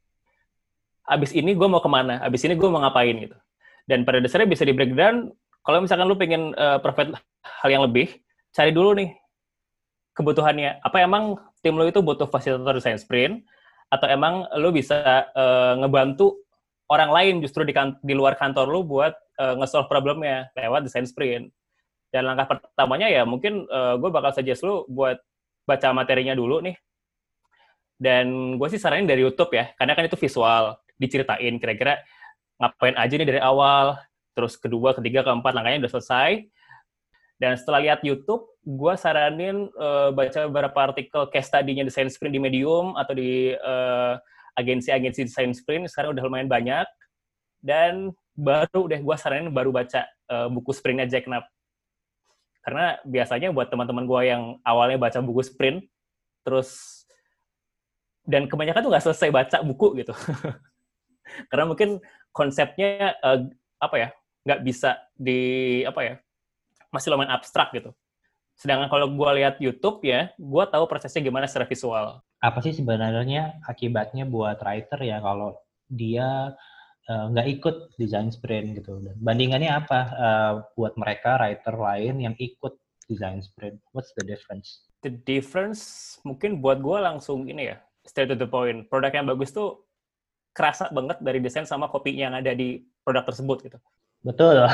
Abis 1.08 1.32
ini 1.32 1.56
gue 1.56 1.68
mau 1.70 1.80
ke 1.80 1.88
mana? 1.88 2.20
Abis 2.20 2.44
ini 2.44 2.58
gue 2.58 2.68
mau 2.68 2.84
ngapain 2.84 3.16
gitu. 3.16 3.38
Dan 3.88 4.04
pada 4.04 4.20
dasarnya 4.20 4.50
bisa 4.50 4.68
di 4.68 4.76
breakdown, 4.76 5.32
kalau 5.64 5.80
misalkan 5.80 6.04
lu 6.04 6.20
pengen 6.20 6.52
uh, 6.60 6.84
provide 6.84 7.16
hal 7.64 7.70
yang 7.72 7.88
lebih, 7.88 8.12
cari 8.52 8.76
dulu 8.76 8.92
nih 8.98 9.16
kebutuhannya. 10.18 10.84
Apa 10.84 11.08
emang 11.08 11.40
tim 11.64 11.80
lu 11.80 11.88
itu 11.88 12.04
butuh 12.04 12.28
fasilitator 12.28 12.76
design 12.76 13.00
sprint? 13.00 13.48
Atau 13.88 14.12
emang 14.12 14.44
lu 14.60 14.76
bisa 14.76 15.32
uh, 15.32 15.80
ngebantu 15.80 16.44
orang 16.92 17.16
lain 17.16 17.36
justru 17.40 17.64
di, 17.64 17.72
kan, 17.72 17.96
di 18.04 18.12
luar 18.12 18.36
kantor 18.36 18.68
lu 18.68 18.84
buat 18.84 19.16
uh, 19.38 19.54
nge-solve 19.57 19.88
problemnya 19.89 20.50
lewat 20.57 20.86
desain 20.89 21.06
sprint. 21.06 21.54
Dan 22.10 22.24
langkah 22.25 22.57
pertamanya 22.57 23.12
ya 23.12 23.28
mungkin 23.28 23.68
uh, 23.68 23.94
eh, 23.94 23.95
gue 24.00 24.10
bakal 24.10 24.31
suggest 24.31 24.63
lu 24.63 24.88
buat 24.88 25.19
baca 25.68 25.92
materinya 25.92 26.34
dulu 26.34 26.63
nih. 26.63 26.75
Dan 27.98 28.56
gue 28.62 28.68
sih 28.69 28.78
saranin 28.78 29.10
dari 29.10 29.25
YouTube 29.25 29.57
ya, 29.57 29.74
karena 29.74 29.98
kan 29.98 30.06
itu 30.06 30.16
visual, 30.16 30.78
diceritain 31.01 31.57
kira-kira 31.57 31.98
ngapain 32.62 32.94
aja 32.94 33.13
nih 33.18 33.25
dari 33.25 33.42
awal, 33.42 33.98
terus 34.38 34.54
kedua, 34.54 34.94
ketiga, 34.94 35.25
keempat 35.25 35.51
langkahnya 35.57 35.90
udah 35.90 35.94
selesai. 35.98 36.45
Dan 37.42 37.57
setelah 37.57 37.81
lihat 37.81 38.00
YouTube, 38.06 38.54
gue 38.66 38.94
saranin 38.98 39.69
uh, 39.78 40.13
baca 40.13 40.45
beberapa 40.45 40.80
artikel 40.94 41.25
case 41.33 41.50
study-nya 41.50 41.86
desain 41.86 42.10
sprint 42.10 42.38
di 42.38 42.42
Medium 42.42 42.94
atau 42.98 43.18
di 43.18 43.54
uh, 43.57 44.18
agensi-agensi 44.57 45.30
desain 45.30 45.54
sprint 45.54 45.86
sekarang 45.88 46.18
udah 46.18 46.24
lumayan 46.25 46.50
banyak 46.50 46.88
dan 47.62 48.10
baru 48.38 48.86
deh 48.86 49.01
gue 49.01 49.16
saranin 49.18 49.50
baru 49.50 49.73
baca 49.73 50.06
uh, 50.30 50.47
buku 50.54 50.69
sprintnya 50.71 51.09
Jack 51.09 51.26
Knapp. 51.26 51.50
Karena 52.62 53.02
biasanya 53.02 53.50
buat 53.50 53.73
teman-teman 53.73 54.06
gue 54.06 54.21
yang 54.30 54.44
awalnya 54.62 55.02
baca 55.02 55.18
buku 55.26 55.42
sprint 55.42 55.81
terus 56.45 57.04
dan 58.28 58.45
kebanyakan 58.45 58.85
tuh 58.85 58.92
nggak 58.94 59.06
selesai 59.09 59.30
baca 59.33 59.57
buku 59.66 60.06
gitu. 60.06 60.14
Karena 61.50 61.66
mungkin 61.66 61.97
konsepnya 62.30 63.18
uh, 63.26 63.50
apa 63.81 63.95
ya 63.97 64.09
nggak 64.45 64.62
bisa 64.64 65.02
di 65.18 65.81
apa 65.83 66.00
ya 66.06 66.14
masih 66.94 67.09
lumayan 67.09 67.33
abstrak 67.33 67.73
gitu. 67.73 67.92
Sedangkan 68.54 68.90
kalau 68.90 69.09
gue 69.09 69.30
lihat 69.42 69.57
YouTube 69.57 70.06
ya 70.06 70.30
gue 70.38 70.64
tahu 70.69 70.85
prosesnya 70.85 71.26
gimana 71.26 71.50
secara 71.50 71.66
visual. 71.66 72.21
Apa 72.38 72.62
sih 72.62 72.73
sebenarnya 72.76 73.57
akibatnya 73.66 74.30
buat 74.30 74.62
writer 74.62 75.02
ya 75.02 75.18
kalau 75.18 75.57
dia 75.90 76.54
nggak 77.07 77.47
uh, 77.47 77.54
ikut 77.56 77.76
design 77.95 78.28
sprint 78.35 78.83
gitu. 78.83 78.99
bandingannya 79.23 79.71
apa 79.71 79.99
uh, 80.11 80.54
buat 80.76 80.99
mereka 80.99 81.40
writer 81.40 81.80
lain 81.80 82.19
yang 82.19 82.35
ikut 82.35 82.76
design 83.07 83.40
sprint? 83.40 83.80
What's 83.95 84.11
the 84.19 84.28
difference? 84.28 84.83
The 84.99 85.16
difference 85.16 86.16
mungkin 86.28 86.59
buat 86.59 86.83
gue 86.83 86.97
langsung 86.99 87.47
ini 87.47 87.71
ya, 87.71 87.80
straight 88.04 88.28
to 88.28 88.35
the 88.35 88.47
point. 88.47 88.92
Produk 88.92 89.16
yang 89.16 89.28
bagus 89.31 89.56
tuh 89.56 89.87
kerasa 90.52 90.92
banget 90.92 91.23
dari 91.23 91.40
desain 91.40 91.64
sama 91.64 91.87
kopi 91.87 92.11
yang 92.11 92.35
ada 92.35 92.52
di 92.52 92.83
produk 93.07 93.23
tersebut 93.23 93.57
gitu. 93.71 93.78
Betul. 94.28 94.68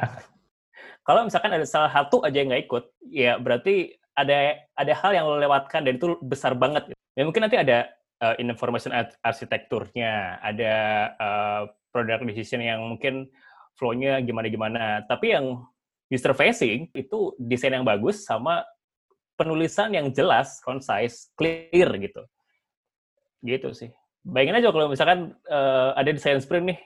Kalau 1.06 1.26
misalkan 1.28 1.52
ada 1.52 1.66
salah 1.68 1.92
satu 1.92 2.24
aja 2.24 2.36
yang 2.40 2.48
nggak 2.48 2.64
ikut, 2.70 2.84
ya 3.10 3.32
berarti 3.36 4.00
ada 4.16 4.64
ada 4.76 4.92
hal 4.96 5.10
yang 5.12 5.24
lo 5.28 5.36
lewatkan 5.36 5.84
dan 5.84 6.00
itu 6.00 6.16
besar 6.24 6.56
banget. 6.56 6.88
Ya 7.12 7.22
mungkin 7.28 7.44
nanti 7.44 7.60
ada 7.60 7.90
uh, 8.20 8.36
information 8.38 8.92
arsitekturnya, 9.24 10.38
ada 10.44 10.74
uh, 11.16 11.62
product 11.90 12.22
decision 12.28 12.62
yang 12.62 12.84
mungkin 12.84 13.26
flow-nya 13.74 14.20
gimana-gimana. 14.22 15.08
Tapi 15.08 15.34
yang 15.34 15.64
user 16.12 16.36
facing 16.36 16.92
itu 16.92 17.34
desain 17.40 17.72
yang 17.72 17.86
bagus 17.86 18.22
sama 18.28 18.62
penulisan 19.40 19.88
yang 19.96 20.12
jelas, 20.12 20.60
concise, 20.60 21.32
clear 21.32 21.88
gitu. 21.96 22.22
Gitu 23.40 23.68
sih. 23.72 23.90
Bayangin 24.20 24.60
aja 24.60 24.68
kalau 24.68 24.92
misalkan 24.92 25.32
uh, 25.48 25.96
ada 25.96 26.12
desain 26.12 26.36
sprint 26.44 26.76
nih, 26.76 26.78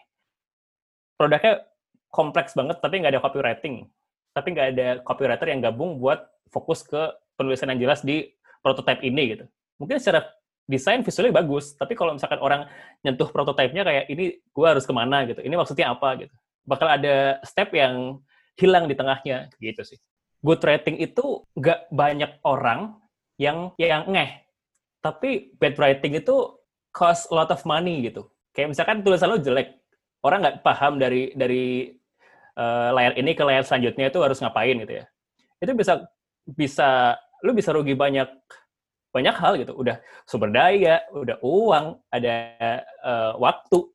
produknya 1.19 1.67
kompleks 2.15 2.55
banget 2.55 2.79
tapi 2.79 3.03
nggak 3.03 3.19
ada 3.19 3.23
copywriting, 3.27 3.91
tapi 4.31 4.55
nggak 4.55 4.69
ada 4.79 4.89
copywriter 5.03 5.51
yang 5.51 5.59
gabung 5.59 5.99
buat 5.99 6.31
fokus 6.55 6.87
ke 6.87 7.11
penulisan 7.35 7.75
yang 7.75 7.91
jelas 7.91 8.07
di 8.07 8.31
prototype 8.63 9.03
ini 9.03 9.35
gitu. 9.35 9.45
Mungkin 9.83 9.99
secara 9.99 10.23
desain 10.65 11.05
visualnya 11.05 11.37
bagus, 11.37 11.77
tapi 11.77 11.93
kalau 11.93 12.17
misalkan 12.17 12.41
orang 12.41 12.65
nyentuh 13.05 13.29
prototipenya 13.29 13.85
kayak 13.85 14.05
ini 14.09 14.41
gue 14.41 14.67
harus 14.67 14.89
ke 14.89 14.93
mana 14.97 15.29
gitu, 15.29 15.45
ini 15.45 15.55
maksudnya 15.55 15.93
apa 15.93 16.25
gitu. 16.25 16.35
bakal 16.65 16.89
ada 16.89 17.39
step 17.45 17.77
yang 17.77 18.25
hilang 18.57 18.89
di 18.89 18.97
tengahnya 18.97 19.53
gitu 19.61 19.85
sih. 19.85 20.01
Good 20.41 20.65
writing 20.65 20.97
itu 21.01 21.45
nggak 21.57 21.93
banyak 21.93 22.41
orang 22.45 22.97
yang 23.37 23.73
yang 23.77 24.09
ngeh. 24.09 24.45
Tapi 25.05 25.57
bad 25.61 25.77
writing 25.77 26.17
itu 26.17 26.57
cost 26.93 27.29
a 27.29 27.35
lot 27.37 27.53
of 27.53 27.61
money 27.69 28.09
gitu. 28.09 28.29
Kayak 28.57 28.73
misalkan 28.73 29.05
tulisan 29.05 29.29
lo 29.29 29.41
jelek, 29.41 29.77
orang 30.25 30.41
nggak 30.41 30.57
paham 30.65 30.97
dari 30.97 31.33
dari 31.37 31.93
uh, 32.57 32.95
layar 32.97 33.13
ini 33.19 33.37
ke 33.37 33.43
layar 33.45 33.65
selanjutnya 33.67 34.09
itu 34.09 34.21
harus 34.25 34.41
ngapain 34.41 34.77
gitu 34.81 34.95
ya. 35.03 35.05
Itu 35.61 35.73
bisa 35.77 36.07
bisa 36.45 37.19
lu 37.45 37.53
bisa 37.53 37.73
rugi 37.73 37.93
banyak 37.93 38.29
banyak 39.15 39.35
hal 39.39 39.55
gitu. 39.63 39.73
Udah 39.79 40.03
sumber 40.27 40.51
daya, 40.51 41.07
udah 41.15 41.39
uang, 41.39 42.03
ada 42.11 42.35
uh, 43.07 43.33
waktu. 43.39 43.87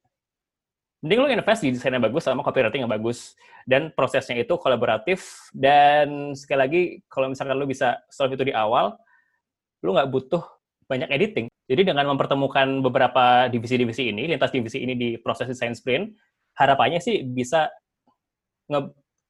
Mending 1.03 1.19
lu 1.19 1.27
invest 1.31 1.63
di 1.63 1.75
desain 1.75 1.91
yang 1.91 2.03
bagus 2.03 2.23
sama 2.23 2.39
copywriting 2.39 2.87
yang 2.87 2.91
bagus. 2.91 3.35
Dan 3.67 3.91
prosesnya 3.91 4.39
itu 4.39 4.55
kolaboratif. 4.55 5.51
Dan 5.51 6.31
sekali 6.39 6.59
lagi, 6.59 6.81
kalau 7.11 7.27
misalkan 7.27 7.59
lu 7.59 7.67
bisa 7.67 7.99
solve 8.07 8.39
itu 8.39 8.47
di 8.47 8.55
awal, 8.55 8.95
lu 9.83 9.91
nggak 9.91 10.07
butuh 10.07 10.43
banyak 10.87 11.11
editing. 11.11 11.51
Jadi 11.69 11.91
dengan 11.93 12.07
mempertemukan 12.15 12.81
beberapa 12.81 13.51
divisi-divisi 13.51 14.09
ini, 14.09 14.25
lintas 14.25 14.49
divisi 14.49 14.81
ini 14.81 14.97
di 14.97 15.09
proses 15.21 15.45
desain 15.45 15.75
sprint, 15.75 16.15
harapannya 16.57 16.97
sih 16.97 17.21
bisa 17.27 17.69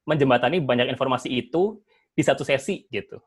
menjembatani 0.08 0.64
banyak 0.64 0.88
informasi 0.90 1.30
itu 1.30 1.84
di 2.16 2.24
satu 2.26 2.44
sesi 2.44 2.88
gitu 2.92 3.20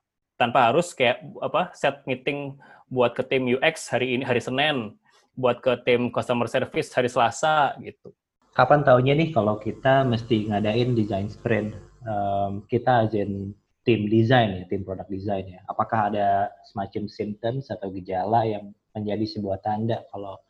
tanpa 0.43 0.75
harus 0.75 0.91
kayak 0.91 1.23
apa 1.39 1.71
set 1.71 2.03
meeting 2.03 2.59
buat 2.91 3.15
ke 3.15 3.23
tim 3.23 3.47
UX 3.47 3.95
hari 3.95 4.19
ini 4.19 4.27
hari 4.27 4.43
Senin, 4.43 4.99
buat 5.39 5.63
ke 5.63 5.79
tim 5.87 6.11
customer 6.11 6.51
service 6.51 6.91
hari 6.91 7.07
Selasa 7.07 7.79
gitu. 7.79 8.11
Kapan 8.53 8.83
tahunya 8.83 9.15
nih 9.15 9.29
kalau 9.31 9.57
kita 9.63 10.03
mesti 10.03 10.51
ngadain 10.51 10.99
design 10.99 11.31
sprint? 11.31 11.79
Um, 12.03 12.67
kita 12.67 13.07
ajen 13.07 13.55
tim 13.87 14.11
desain 14.11 14.51
ya, 14.59 14.65
tim 14.67 14.83
produk 14.83 15.07
desain 15.07 15.47
ya. 15.47 15.63
Apakah 15.71 16.11
ada 16.11 16.51
semacam 16.67 17.07
symptoms 17.07 17.71
atau 17.71 17.95
gejala 17.95 18.43
yang 18.43 18.75
menjadi 18.93 19.39
sebuah 19.39 19.63
tanda 19.63 20.03
kalau 20.11 20.43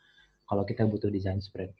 kalau 0.48 0.64
kita 0.64 0.88
butuh 0.88 1.12
design 1.12 1.44
sprint? 1.44 1.76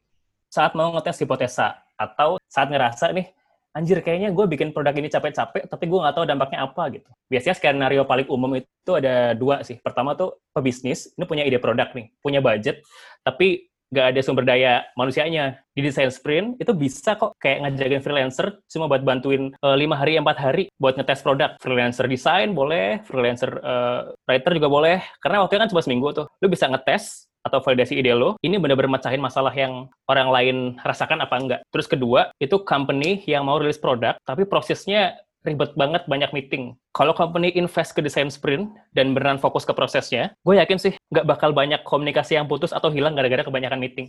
Saat 0.52 0.76
mau 0.76 0.92
ngetes 0.92 1.24
hipotesa 1.24 1.80
atau 1.96 2.36
saat 2.44 2.68
ngerasa 2.68 3.08
nih 3.16 3.32
anjir 3.72 4.04
kayaknya 4.04 4.30
gue 4.36 4.44
bikin 4.52 4.76
produk 4.76 4.92
ini 4.92 5.08
capek-capek, 5.08 5.64
tapi 5.64 5.84
gue 5.88 5.98
nggak 5.98 6.14
tahu 6.14 6.24
dampaknya 6.28 6.58
apa 6.68 6.82
gitu. 6.92 7.08
Biasanya 7.32 7.56
skenario 7.56 8.04
paling 8.04 8.28
umum 8.28 8.52
itu 8.60 8.92
ada 8.92 9.32
dua 9.32 9.64
sih. 9.64 9.80
Pertama 9.80 10.12
tuh 10.12 10.44
pebisnis, 10.52 11.16
ini 11.16 11.24
punya 11.24 11.42
ide 11.48 11.56
produk 11.56 11.88
nih, 11.96 12.12
punya 12.20 12.44
budget, 12.44 12.84
tapi 13.24 13.71
nggak 13.92 14.06
ada 14.16 14.20
sumber 14.24 14.48
daya 14.48 14.82
manusianya. 14.96 15.60
Di 15.72 15.80
desain 15.84 16.08
sprint 16.08 16.60
itu 16.60 16.72
bisa 16.72 17.16
kok 17.16 17.36
kayak 17.40 17.68
ngajakin 17.68 18.00
freelancer 18.00 18.60
cuma 18.68 18.88
buat 18.88 19.04
bantuin 19.04 19.52
eh, 19.52 19.76
lima 19.76 20.00
hari, 20.00 20.16
empat 20.16 20.40
hari 20.40 20.64
buat 20.80 20.96
ngetes 20.96 21.20
produk. 21.20 21.60
Freelancer 21.60 22.08
desain 22.08 22.56
boleh, 22.56 23.04
freelancer 23.04 23.60
uh, 23.60 24.12
writer 24.24 24.52
juga 24.56 24.68
boleh. 24.72 24.98
Karena 25.20 25.44
waktunya 25.44 25.68
kan 25.68 25.70
cuma 25.70 25.84
seminggu 25.84 26.08
tuh. 26.16 26.26
Lu 26.40 26.48
bisa 26.48 26.66
ngetes 26.66 27.28
atau 27.42 27.58
validasi 27.58 27.98
ide 27.98 28.14
lo, 28.14 28.38
ini 28.46 28.54
benar-benar 28.54 29.02
mecahin 29.02 29.18
masalah 29.18 29.50
yang 29.50 29.90
orang 30.06 30.28
lain 30.30 30.56
rasakan 30.78 31.26
apa 31.26 31.34
enggak. 31.34 31.60
Terus 31.74 31.90
kedua, 31.90 32.30
itu 32.38 32.62
company 32.62 33.26
yang 33.26 33.42
mau 33.42 33.58
rilis 33.58 33.82
produk, 33.82 34.14
tapi 34.22 34.46
prosesnya 34.46 35.18
ribet 35.42 35.74
banget, 35.74 36.06
banyak 36.06 36.30
meeting. 36.30 36.78
Kalau 36.94 37.12
company 37.12 37.50
invest 37.58 37.94
ke 37.94 38.00
desain 38.02 38.30
sprint 38.30 38.70
dan 38.94 39.12
beneran 39.12 39.42
fokus 39.42 39.66
ke 39.66 39.74
prosesnya, 39.74 40.34
gue 40.46 40.58
yakin 40.58 40.78
sih 40.78 40.92
nggak 41.10 41.26
bakal 41.26 41.50
banyak 41.50 41.82
komunikasi 41.82 42.38
yang 42.38 42.46
putus 42.46 42.70
atau 42.70 42.88
hilang 42.88 43.18
gara-gara 43.18 43.42
kebanyakan 43.42 43.82
meeting. 43.82 44.08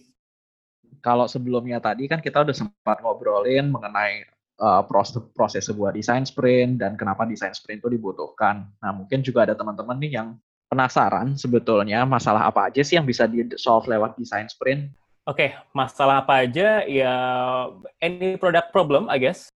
Kalau 1.04 1.28
sebelumnya 1.28 1.84
tadi 1.84 2.08
kan 2.08 2.24
kita 2.24 2.46
udah 2.46 2.56
sempat 2.56 3.04
ngobrolin 3.04 3.68
mengenai 3.74 4.24
uh, 4.62 4.86
proses, 4.88 5.20
proses 5.36 5.68
sebuah 5.68 5.92
desain 5.92 6.24
sprint 6.24 6.80
dan 6.80 6.96
kenapa 6.96 7.28
desain 7.28 7.52
sprint 7.52 7.84
itu 7.84 7.90
dibutuhkan. 7.92 8.70
Nah, 8.80 8.92
mungkin 8.96 9.26
juga 9.26 9.50
ada 9.50 9.58
teman-teman 9.58 10.00
nih 10.00 10.22
yang 10.22 10.38
penasaran 10.72 11.36
sebetulnya 11.36 12.02
masalah 12.08 12.50
apa 12.50 12.72
aja 12.72 12.82
sih 12.82 12.96
yang 12.98 13.06
bisa 13.06 13.28
di-solve 13.28 13.90
lewat 13.90 14.16
design 14.16 14.48
sprint? 14.48 14.90
Oke, 15.24 15.48
okay, 15.48 15.50
masalah 15.72 16.24
apa 16.24 16.44
aja 16.44 16.84
ya 16.84 17.16
any 18.04 18.36
product 18.36 18.76
problem, 18.76 19.08
I 19.08 19.20
guess 19.20 19.53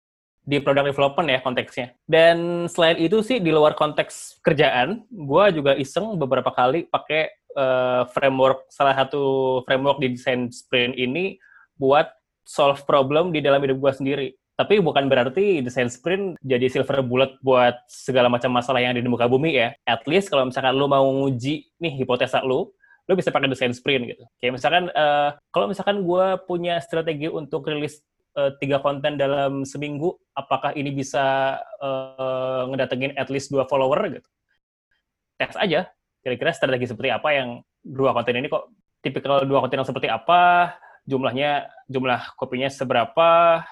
di 0.47 0.63
product 0.63 0.95
development 0.95 1.29
ya 1.29 1.39
konteksnya. 1.43 1.87
Dan 2.07 2.71
selain 2.71 3.03
itu 3.03 3.19
sih 3.21 3.43
di 3.43 3.51
luar 3.51 3.75
konteks 3.75 4.41
kerjaan, 4.47 5.03
gue 5.11 5.45
juga 5.51 5.75
iseng 5.75 6.15
beberapa 6.15 6.55
kali 6.55 6.87
pakai 6.87 7.35
uh, 7.59 8.07
framework 8.15 8.71
salah 8.71 8.95
satu 8.95 9.61
framework 9.67 9.99
di 9.99 10.15
design 10.15 10.47
sprint 10.55 10.95
ini 10.95 11.35
buat 11.75 12.07
solve 12.47 12.87
problem 12.87 13.35
di 13.35 13.43
dalam 13.43 13.59
hidup 13.59 13.83
gue 13.83 13.93
sendiri. 13.93 14.29
Tapi 14.57 14.81
bukan 14.81 15.05
berarti 15.13 15.61
desain 15.61 15.93
sprint 15.93 16.41
jadi 16.41 16.73
silver 16.73 17.05
bullet 17.05 17.37
buat 17.45 17.77
segala 17.93 18.33
macam 18.33 18.49
masalah 18.57 18.81
yang 18.81 18.97
ada 18.97 19.05
di 19.05 19.11
muka 19.11 19.29
bumi 19.29 19.53
ya. 19.53 19.77
At 19.85 20.09
least 20.09 20.33
kalau 20.33 20.49
misalkan 20.49 20.73
lu 20.73 20.89
mau 20.89 21.05
nguji 21.05 21.69
nih 21.77 21.93
hipotesa 22.01 22.41
lu, 22.41 22.73
lu 23.05 23.13
bisa 23.13 23.29
pakai 23.29 23.53
desain 23.53 23.75
sprint 23.77 24.17
gitu. 24.17 24.25
Kayak 24.41 24.57
misalkan 24.57 24.89
uh, 24.97 25.37
kalau 25.53 25.69
misalkan 25.69 26.01
gue 26.01 26.27
punya 26.49 26.81
strategi 26.81 27.29
untuk 27.29 27.69
rilis 27.69 28.01
uh, 28.37 28.53
tiga 28.61 28.79
konten 28.85 29.17
dalam 29.17 29.65
seminggu, 29.65 30.15
apakah 30.37 30.77
ini 30.77 30.93
bisa 30.93 31.57
uh, 31.81 32.69
ngedatengin 32.71 33.17
at 33.17 33.33
least 33.33 33.49
dua 33.49 33.65
follower 33.65 33.99
gitu? 34.13 34.29
Tes 35.41 35.57
aja, 35.57 35.89
kira-kira 36.21 36.53
strategi 36.53 36.87
seperti 36.89 37.11
apa 37.11 37.29
yang 37.33 37.61
dua 37.81 38.13
konten 38.13 38.37
ini 38.37 38.49
kok 38.53 38.69
tipikal 39.01 39.43
dua 39.49 39.65
konten 39.65 39.81
yang 39.81 39.89
seperti 39.89 40.09
apa, 40.13 40.77
jumlahnya 41.09 41.67
jumlah 41.89 42.37
kopinya 42.37 42.69
seberapa, 42.69 43.63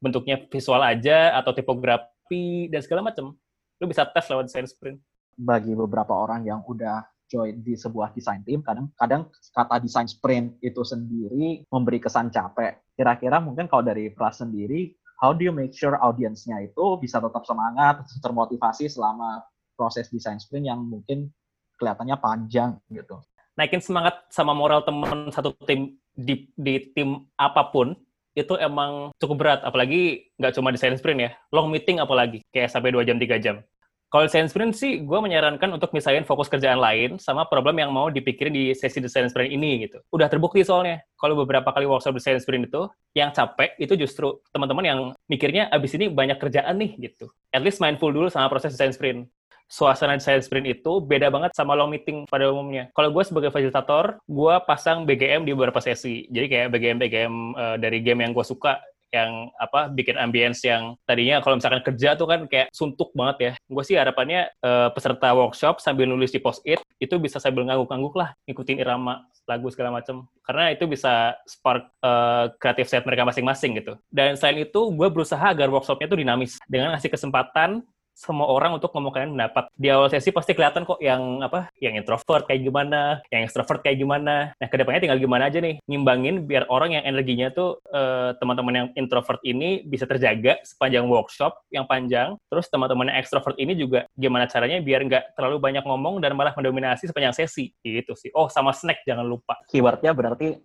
bentuknya 0.00 0.40
visual 0.50 0.82
aja 0.84 1.34
atau 1.36 1.56
tipografi 1.56 2.68
dan 2.68 2.80
segala 2.84 3.12
macam. 3.12 3.32
Lu 3.80 3.84
bisa 3.88 4.04
tes 4.08 4.24
lewat 4.28 4.48
desain 4.48 4.68
sprint. 4.68 4.98
Bagi 5.36 5.76
beberapa 5.76 6.16
orang 6.16 6.48
yang 6.48 6.64
udah 6.64 7.04
join 7.26 7.60
di 7.62 7.74
sebuah 7.74 8.14
desain 8.14 8.42
tim, 8.46 8.62
kadang-kadang 8.62 9.30
kata 9.54 9.82
desain 9.82 10.06
sprint 10.06 10.58
itu 10.62 10.82
sendiri 10.82 11.66
memberi 11.70 11.98
kesan 11.98 12.30
capek. 12.30 12.82
Kira-kira 12.96 13.42
mungkin 13.42 13.66
kalau 13.66 13.84
dari 13.84 14.10
Pras 14.10 14.40
sendiri, 14.40 14.94
how 15.20 15.34
do 15.34 15.42
you 15.44 15.52
make 15.52 15.74
sure 15.74 15.98
audiensnya 15.98 16.62
itu 16.62 16.84
bisa 17.02 17.18
tetap 17.20 17.44
semangat, 17.44 18.06
termotivasi 18.22 18.88
selama 18.88 19.44
proses 19.76 20.08
desain 20.08 20.40
sprint 20.40 20.70
yang 20.70 20.80
mungkin 20.80 21.28
kelihatannya 21.76 22.16
panjang 22.16 22.80
gitu. 22.88 23.20
Naikin 23.56 23.80
semangat 23.80 24.24
sama 24.32 24.52
moral 24.52 24.84
teman 24.84 25.28
satu 25.32 25.52
tim 25.64 25.96
di, 26.12 26.48
di 26.56 26.92
tim 26.92 27.24
apa 27.36 27.68
pun 27.68 27.96
itu 28.36 28.52
emang 28.60 29.16
cukup 29.16 29.36
berat, 29.40 29.60
apalagi 29.64 30.28
nggak 30.36 30.52
cuma 30.52 30.68
desain 30.68 30.92
sprint 30.92 31.24
ya, 31.24 31.30
long 31.48 31.72
meeting 31.72 32.04
apalagi, 32.04 32.44
kayak 32.52 32.68
sampai 32.68 32.92
2 32.92 33.08
jam, 33.08 33.16
3 33.16 33.40
jam. 33.40 33.64
Kalau 34.06 34.22
desain 34.30 34.46
sprint 34.46 34.78
sih, 34.78 35.02
gue 35.02 35.18
menyarankan 35.18 35.66
untuk 35.74 35.90
misalnya 35.90 36.22
fokus 36.22 36.46
kerjaan 36.46 36.78
lain 36.78 37.18
sama 37.18 37.42
problem 37.50 37.82
yang 37.82 37.90
mau 37.90 38.06
dipikirin 38.06 38.54
di 38.54 38.64
sesi 38.70 39.02
desain 39.02 39.26
sprint 39.26 39.50
ini 39.50 39.88
gitu. 39.90 39.98
Udah 40.14 40.30
terbukti 40.30 40.62
soalnya, 40.62 41.02
kalau 41.18 41.34
beberapa 41.34 41.74
kali 41.74 41.90
workshop 41.90 42.14
desain 42.14 42.38
sprint 42.38 42.70
itu, 42.70 42.86
yang 43.18 43.34
capek 43.34 43.74
itu 43.82 43.98
justru 43.98 44.38
teman-teman 44.54 44.84
yang 44.86 45.00
mikirnya 45.26 45.66
abis 45.74 45.98
ini 45.98 46.06
banyak 46.06 46.38
kerjaan 46.38 46.78
nih 46.78 46.94
gitu. 47.02 47.26
At 47.50 47.66
least 47.66 47.82
mindful 47.82 48.14
dulu 48.14 48.30
sama 48.30 48.46
proses 48.46 48.78
desain 48.78 48.94
sprint 48.94 49.26
suasana 49.66 50.14
desain 50.14 50.38
sprint 50.38 50.78
itu 50.78 51.02
beda 51.02 51.26
banget 51.26 51.50
sama 51.58 51.74
long 51.74 51.90
meeting 51.90 52.24
pada 52.30 52.46
umumnya. 52.50 52.88
Kalau 52.94 53.10
gue 53.10 53.22
sebagai 53.26 53.50
fasilitator, 53.50 54.22
gue 54.22 54.54
pasang 54.62 55.02
BGM 55.02 55.42
di 55.42 55.52
beberapa 55.52 55.82
sesi. 55.82 56.24
Jadi 56.30 56.46
kayak 56.46 56.68
BGM-BGM 56.70 57.34
uh, 57.34 57.74
eh, 57.74 57.76
dari 57.82 57.98
game 58.00 58.22
yang 58.22 58.32
gue 58.32 58.46
suka 58.46 58.78
yang 59.14 59.50
apa 59.56 59.90
bikin 59.92 60.18
ambience 60.18 60.66
yang 60.66 60.98
tadinya 61.06 61.38
kalau 61.38 61.58
misalkan 61.58 61.82
kerja 61.82 62.18
tuh 62.18 62.26
kan 62.26 62.40
kayak 62.50 62.68
suntuk 62.74 63.14
banget 63.14 63.36
ya. 63.38 63.52
Gue 63.70 63.84
sih 63.86 63.96
harapannya 63.96 64.50
uh, 64.62 64.90
peserta 64.90 65.32
workshop 65.32 65.78
sambil 65.78 66.10
nulis 66.10 66.34
di 66.34 66.40
post 66.42 66.62
it 66.66 66.82
itu 66.98 67.14
bisa 67.20 67.36
sambil 67.38 67.68
ngangguk-ngangguk 67.68 68.14
lah, 68.16 68.32
ngikutin 68.48 68.80
irama 68.80 69.24
lagu 69.46 69.70
segala 69.70 70.02
macam. 70.02 70.26
Karena 70.42 70.74
itu 70.74 70.84
bisa 70.90 71.38
spark 71.46 71.86
uh, 72.02 72.50
kreatif 72.58 72.90
set 72.90 73.06
mereka 73.06 73.22
masing-masing 73.28 73.78
gitu. 73.78 73.94
Dan 74.10 74.34
selain 74.34 74.66
itu, 74.66 74.80
gue 74.90 75.08
berusaha 75.12 75.42
agar 75.42 75.70
workshopnya 75.70 76.10
tuh 76.10 76.18
dinamis 76.18 76.58
dengan 76.66 76.96
ngasih 76.96 77.10
kesempatan 77.12 77.84
semua 78.16 78.48
orang 78.48 78.80
untuk 78.80 78.88
ngomongin 78.96 79.36
pendapat. 79.36 79.68
Di 79.76 79.92
awal 79.92 80.08
sesi 80.08 80.32
pasti 80.32 80.56
kelihatan 80.56 80.88
kok 80.88 80.96
yang 81.04 81.44
apa, 81.44 81.68
yang 81.84 82.00
introvert 82.00 82.48
kayak 82.48 82.64
gimana, 82.64 83.20
yang 83.28 83.44
extrovert 83.44 83.84
kayak 83.84 84.00
gimana. 84.00 84.56
Nah, 84.56 84.68
ke 84.72 84.76
depannya 84.80 85.04
tinggal 85.04 85.20
gimana 85.20 85.52
aja 85.52 85.60
nih, 85.60 85.76
ngimbangin 85.84 86.48
biar 86.48 86.64
orang 86.72 86.96
yang 86.96 87.04
energinya 87.04 87.52
tuh 87.52 87.76
eh, 87.92 88.32
teman-teman 88.40 88.74
yang 88.74 88.88
introvert 88.96 89.44
ini 89.44 89.84
bisa 89.84 90.08
terjaga 90.08 90.56
sepanjang 90.64 91.04
workshop 91.04 91.60
yang 91.68 91.84
panjang. 91.84 92.40
Terus 92.48 92.72
teman-teman 92.72 93.12
yang 93.12 93.20
extrovert 93.20 93.60
ini 93.60 93.76
juga 93.76 94.08
gimana 94.16 94.48
caranya 94.48 94.80
biar 94.80 95.04
nggak 95.04 95.24
terlalu 95.36 95.60
banyak 95.60 95.84
ngomong 95.84 96.24
dan 96.24 96.32
malah 96.32 96.56
mendominasi 96.56 97.12
sepanjang 97.12 97.36
sesi. 97.36 97.76
Gitu 97.84 98.16
sih. 98.16 98.32
Oh, 98.32 98.48
sama 98.48 98.72
snack 98.72 99.04
jangan 99.04 99.28
lupa. 99.28 99.60
Keywordnya 99.68 100.16
berarti 100.16 100.56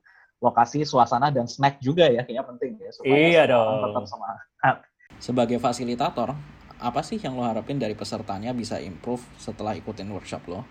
lokasi, 0.42 0.88
suasana, 0.88 1.30
dan 1.30 1.46
snack 1.46 1.78
juga 1.78 2.10
ya, 2.10 2.26
kayaknya 2.26 2.46
penting 2.48 2.72
ya. 2.82 2.90
Supaya 2.90 3.14
iya 3.14 3.44
dong. 3.46 3.92
Tetap 3.92 4.06
semangat. 4.10 4.78
Sebagai 5.22 5.58
fasilitator, 5.62 6.34
apa 6.82 7.06
sih 7.06 7.22
yang 7.22 7.38
lo 7.38 7.46
harapin 7.46 7.78
dari 7.78 7.94
pesertanya 7.94 8.52
bisa 8.52 8.82
improve 8.82 9.22
setelah 9.38 9.78
ikutin 9.78 10.10
workshop 10.10 10.42
lo? 10.50 10.66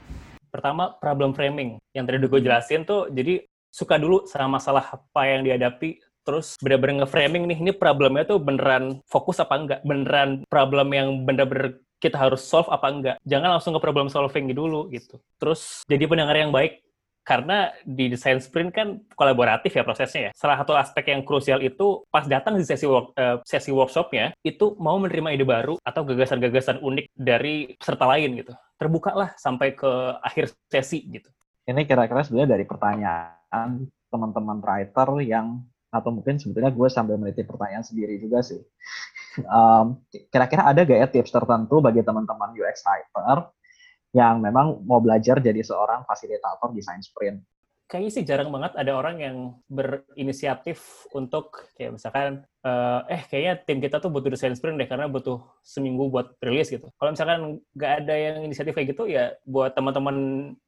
Pertama, 0.51 0.91
problem 0.99 1.31
framing. 1.31 1.79
Yang 1.95 2.05
tadi 2.11 2.27
gue 2.27 2.41
jelasin 2.43 2.83
tuh, 2.83 3.07
jadi 3.15 3.47
suka 3.71 3.95
dulu 4.03 4.27
sama 4.27 4.59
masalah 4.59 4.83
apa 4.99 5.23
yang 5.31 5.47
dihadapi, 5.47 6.03
terus 6.27 6.59
bener-bener 6.59 7.07
nge-framing 7.07 7.47
nih, 7.47 7.59
ini 7.63 7.71
problemnya 7.71 8.27
tuh 8.27 8.43
beneran 8.43 8.99
fokus 9.07 9.39
apa 9.39 9.55
enggak, 9.55 9.81
beneran 9.87 10.43
problem 10.51 10.91
yang 10.91 11.23
bener-bener 11.23 11.79
kita 12.03 12.19
harus 12.19 12.43
solve 12.43 12.67
apa 12.67 12.91
enggak. 12.91 13.17
Jangan 13.23 13.57
langsung 13.57 13.77
ke 13.77 13.81
problem 13.81 14.11
solving 14.11 14.51
dulu 14.51 14.91
gitu. 14.91 15.23
Terus 15.39 15.87
jadi 15.87 16.11
pendengar 16.11 16.35
yang 16.35 16.51
baik, 16.51 16.83
karena 17.21 17.71
di 17.85 18.11
desain 18.11 18.41
sprint 18.41 18.73
kan 18.75 18.99
kolaboratif 19.15 19.71
ya 19.71 19.85
prosesnya 19.85 20.21
ya. 20.29 20.33
Salah 20.35 20.57
satu 20.61 20.75
aspek 20.75 21.13
yang 21.13 21.23
krusial 21.23 21.61
itu 21.63 22.03
pas 22.09 22.25
datang 22.27 22.57
di 22.57 22.65
sesi 22.65 22.89
work, 22.89 23.13
uh, 23.15 23.39
sesi 23.45 23.71
workshopnya 23.71 24.35
itu 24.43 24.75
mau 24.81 24.97
menerima 24.99 25.37
ide 25.37 25.47
baru 25.47 25.79
atau 25.85 26.03
gagasan-gagasan 26.03 26.81
unik 26.81 27.07
dari 27.15 27.77
peserta 27.77 28.05
lain 28.09 28.41
gitu. 28.41 28.53
Terbuka 28.81 29.13
lah 29.13 29.31
sampai 29.37 29.77
ke 29.77 29.91
akhir 30.25 30.51
sesi 30.73 31.05
gitu. 31.07 31.29
Ini 31.69 31.87
kira-kira 31.87 32.25
sebenarnya 32.25 32.59
dari 32.59 32.65
pertanyaan 32.67 33.87
teman-teman 34.11 34.59
writer 34.59 35.09
yang 35.23 35.63
atau 35.91 36.11
mungkin 36.15 36.39
sebetulnya 36.39 36.71
gue 36.71 36.89
sambil 36.91 37.19
meneliti 37.19 37.43
pertanyaan 37.43 37.85
sendiri 37.87 38.19
juga 38.19 38.43
sih. 38.43 38.61
Um, 39.47 40.03
kira-kira 40.11 40.67
ada 40.67 40.83
gak 40.83 40.99
ya 40.99 41.07
tips 41.07 41.31
tertentu 41.31 41.79
bagi 41.79 42.03
teman-teman 42.03 42.51
UX 42.51 42.83
writer 42.83 43.47
yang 44.11 44.43
memang 44.43 44.83
mau 44.87 44.99
belajar 44.99 45.39
jadi 45.39 45.63
seorang 45.63 46.03
fasilitator 46.07 46.75
desain 46.75 47.01
sprint? 47.03 47.43
Kayaknya 47.91 48.11
sih 48.15 48.23
jarang 48.23 48.55
banget 48.55 48.79
ada 48.79 48.95
orang 48.95 49.19
yang 49.19 49.37
berinisiatif 49.67 51.11
untuk 51.11 51.75
kayak 51.75 51.99
misalkan 51.99 52.47
uh, 52.63 53.03
eh 53.11 53.27
kayaknya 53.27 53.67
tim 53.67 53.83
kita 53.83 53.99
tuh 53.99 54.15
butuh 54.15 54.31
desain 54.31 54.55
sprint 54.55 54.79
deh 54.79 54.87
karena 54.87 55.11
butuh 55.11 55.43
seminggu 55.67 56.07
buat 56.07 56.39
rilis 56.39 56.71
gitu. 56.71 56.87
Kalau 56.95 57.11
misalkan 57.11 57.59
nggak 57.75 57.93
ada 58.07 58.15
yang 58.15 58.47
inisiatif 58.47 58.79
kayak 58.79 58.95
gitu 58.95 59.11
ya 59.11 59.35
buat 59.43 59.75
teman-teman 59.75 60.17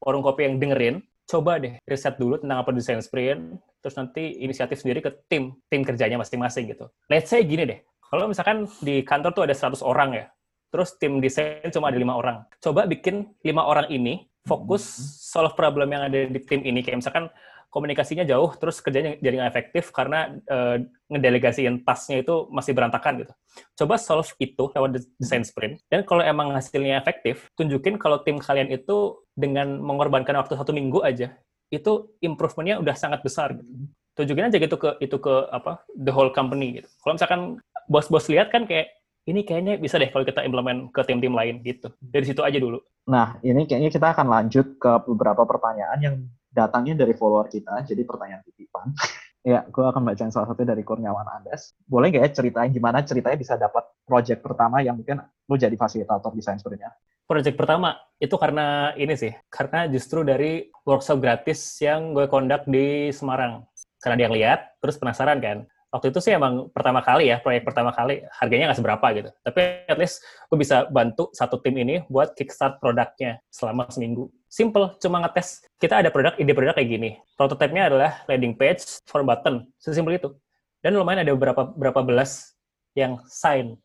warung 0.03 0.27
kopi 0.27 0.51
yang 0.51 0.59
dengerin 0.59 0.99
coba 1.33 1.63
deh 1.63 1.79
riset 1.87 2.19
dulu 2.19 2.37
tentang 2.37 2.61
apa 2.61 2.71
desain 2.75 3.01
sprint, 3.01 3.57
terus 3.81 3.95
nanti 3.97 4.43
inisiatif 4.43 4.83
sendiri 4.83 5.01
ke 5.01 5.11
tim, 5.31 5.57
tim 5.73 5.83
kerjanya 5.87 6.21
masing-masing 6.21 6.69
gitu. 6.69 6.91
Let's 7.09 7.33
say 7.33 7.47
gini 7.47 7.65
deh, 7.65 7.81
kalau 8.13 8.29
misalkan 8.29 8.69
di 8.85 9.01
kantor 9.01 9.31
tuh 9.33 9.45
ada 9.49 9.55
100 9.57 9.81
orang 9.81 10.11
ya, 10.13 10.27
terus 10.73 10.97
tim 10.97 11.21
desain 11.21 11.69
cuma 11.69 11.93
ada 11.93 12.01
lima 12.01 12.17
orang. 12.17 12.49
Coba 12.59 12.89
bikin 12.89 13.29
lima 13.45 13.69
orang 13.69 13.93
ini 13.93 14.25
fokus 14.49 14.83
solve 15.29 15.55
problem 15.55 15.93
yang 15.93 16.09
ada 16.09 16.27
di 16.27 16.41
tim 16.43 16.65
ini. 16.65 16.81
Kayak 16.81 17.05
misalkan 17.05 17.29
komunikasinya 17.73 18.29
jauh, 18.29 18.53
terus 18.61 18.85
kerjanya 18.85 19.17
jadi 19.17 19.41
nggak 19.41 19.51
efektif 19.53 19.93
karena 19.97 20.33
uh, 20.49 20.77
ngedelegasiin 21.09 21.85
tasnya 21.89 22.21
itu 22.21 22.49
masih 22.53 22.77
berantakan 22.77 23.25
gitu. 23.25 23.33
Coba 23.85 23.97
solve 23.97 24.29
itu 24.37 24.69
lewat 24.73 25.01
desain 25.17 25.41
sprint. 25.41 25.81
Dan 25.89 26.05
kalau 26.05 26.21
emang 26.21 26.53
hasilnya 26.53 27.01
efektif, 27.01 27.49
tunjukin 27.57 27.97
kalau 27.97 28.21
tim 28.21 28.37
kalian 28.37 28.69
itu 28.69 29.25
dengan 29.33 29.81
mengorbankan 29.81 30.37
waktu 30.37 30.57
satu 30.57 30.77
minggu 30.77 31.01
aja, 31.01 31.33
itu 31.73 32.13
improvementnya 32.21 32.77
udah 32.77 32.93
sangat 32.93 33.25
besar. 33.25 33.57
Gitu. 33.57 33.69
Tunjukin 34.13 34.53
aja 34.53 34.61
gitu 34.61 34.77
ke 34.77 35.01
itu 35.01 35.17
ke 35.17 35.35
apa 35.49 35.81
the 35.97 36.13
whole 36.13 36.29
company 36.29 36.77
gitu. 36.85 36.89
Kalau 37.01 37.17
misalkan 37.17 37.41
bos-bos 37.89 38.29
lihat 38.29 38.53
kan 38.53 38.69
kayak 38.69 38.93
ini 39.23 39.47
kayaknya 39.47 39.79
bisa 39.79 40.03
deh 40.03 40.11
kalau 40.11 40.27
kita 40.27 40.43
implement 40.43 40.91
ke 40.91 41.01
tim-tim 41.07 41.31
lain 41.31 41.63
gitu. 41.63 41.95
Dari 42.03 42.25
situ 42.27 42.43
aja 42.43 42.59
dulu. 42.59 42.83
Nah, 43.07 43.39
ini 43.47 43.67
kayaknya 43.71 43.91
kita 43.91 44.15
akan 44.15 44.27
lanjut 44.27 44.79
ke 44.83 44.93
beberapa 45.07 45.47
pertanyaan 45.47 45.99
yang 46.03 46.17
datangnya 46.51 47.07
dari 47.07 47.15
follower 47.15 47.47
kita, 47.47 47.87
jadi 47.87 48.03
pertanyaan 48.03 48.43
titipan. 48.43 48.91
ya, 49.53 49.63
gue 49.67 49.85
akan 49.85 50.03
bacain 50.03 50.31
salah 50.35 50.51
satu 50.51 50.67
dari 50.67 50.83
Kurniawan 50.83 51.27
Andes. 51.27 51.75
Boleh 51.87 52.11
nggak 52.11 52.23
ya 52.23 52.31
ceritain 52.35 52.71
gimana 52.75 53.03
ceritanya 53.07 53.39
bisa 53.39 53.55
dapat 53.55 53.87
project 54.03 54.43
pertama 54.43 54.83
yang 54.83 54.99
mungkin 54.99 55.23
lu 55.47 55.55
jadi 55.55 55.75
fasilitator 55.75 56.35
desain 56.35 56.59
sprintnya? 56.59 56.91
Project 57.23 57.55
pertama 57.55 57.97
itu 58.19 58.35
karena 58.35 58.93
ini 58.99 59.15
sih, 59.15 59.33
karena 59.49 59.87
justru 59.87 60.27
dari 60.27 60.69
workshop 60.83 61.23
gratis 61.23 61.79
yang 61.79 62.11
gue 62.13 62.27
conduct 62.27 62.67
di 62.67 63.15
Semarang. 63.15 63.63
Karena 64.03 64.27
dia 64.27 64.31
lihat, 64.35 64.61
terus 64.83 64.99
penasaran 64.99 65.39
kan, 65.39 65.63
waktu 65.93 66.09
itu 66.09 66.19
sih 66.25 66.33
emang 66.33 66.73
pertama 66.73 67.05
kali 67.05 67.29
ya 67.29 67.37
proyek 67.45 67.69
pertama 67.69 67.93
kali 67.93 68.25
harganya 68.33 68.73
nggak 68.73 68.81
seberapa 68.81 69.07
gitu. 69.13 69.31
Tapi 69.45 69.61
at 69.85 69.99
least 70.01 70.25
gue 70.49 70.57
bisa 70.57 70.89
bantu 70.89 71.29
satu 71.37 71.61
tim 71.61 71.77
ini 71.77 72.01
buat 72.09 72.33
kickstart 72.33 72.81
produknya 72.81 73.45
selama 73.53 73.85
seminggu. 73.93 74.33
Simple 74.49 74.97
cuma 74.99 75.21
ngetes. 75.21 75.69
Kita 75.77 76.01
ada 76.01 76.09
produk 76.09 76.33
ide 76.41 76.57
produk 76.57 76.73
kayak 76.73 76.89
gini. 76.89 77.11
Prototipenya 77.37 77.93
adalah 77.93 78.25
landing 78.25 78.57
page 78.57 79.05
for 79.05 79.21
button. 79.21 79.69
Sesimpel 79.77 80.17
itu. 80.17 80.33
Dan 80.81 80.97
lumayan 80.97 81.23
ada 81.23 81.37
beberapa 81.37 81.69
berapa 81.77 82.01
belas 82.01 82.57
yang 82.97 83.21
sign. 83.29 83.77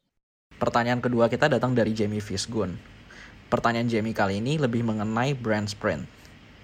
Pertanyaan 0.58 1.04
kedua 1.04 1.28
kita 1.28 1.52
datang 1.52 1.76
dari 1.76 1.92
Jamie 1.92 2.24
Fisgun. 2.24 2.80
Pertanyaan 3.52 3.88
Jamie 3.92 4.16
kali 4.16 4.40
ini 4.40 4.58
lebih 4.58 4.82
mengenai 4.82 5.36
brand 5.36 5.68
sprint. 5.68 6.08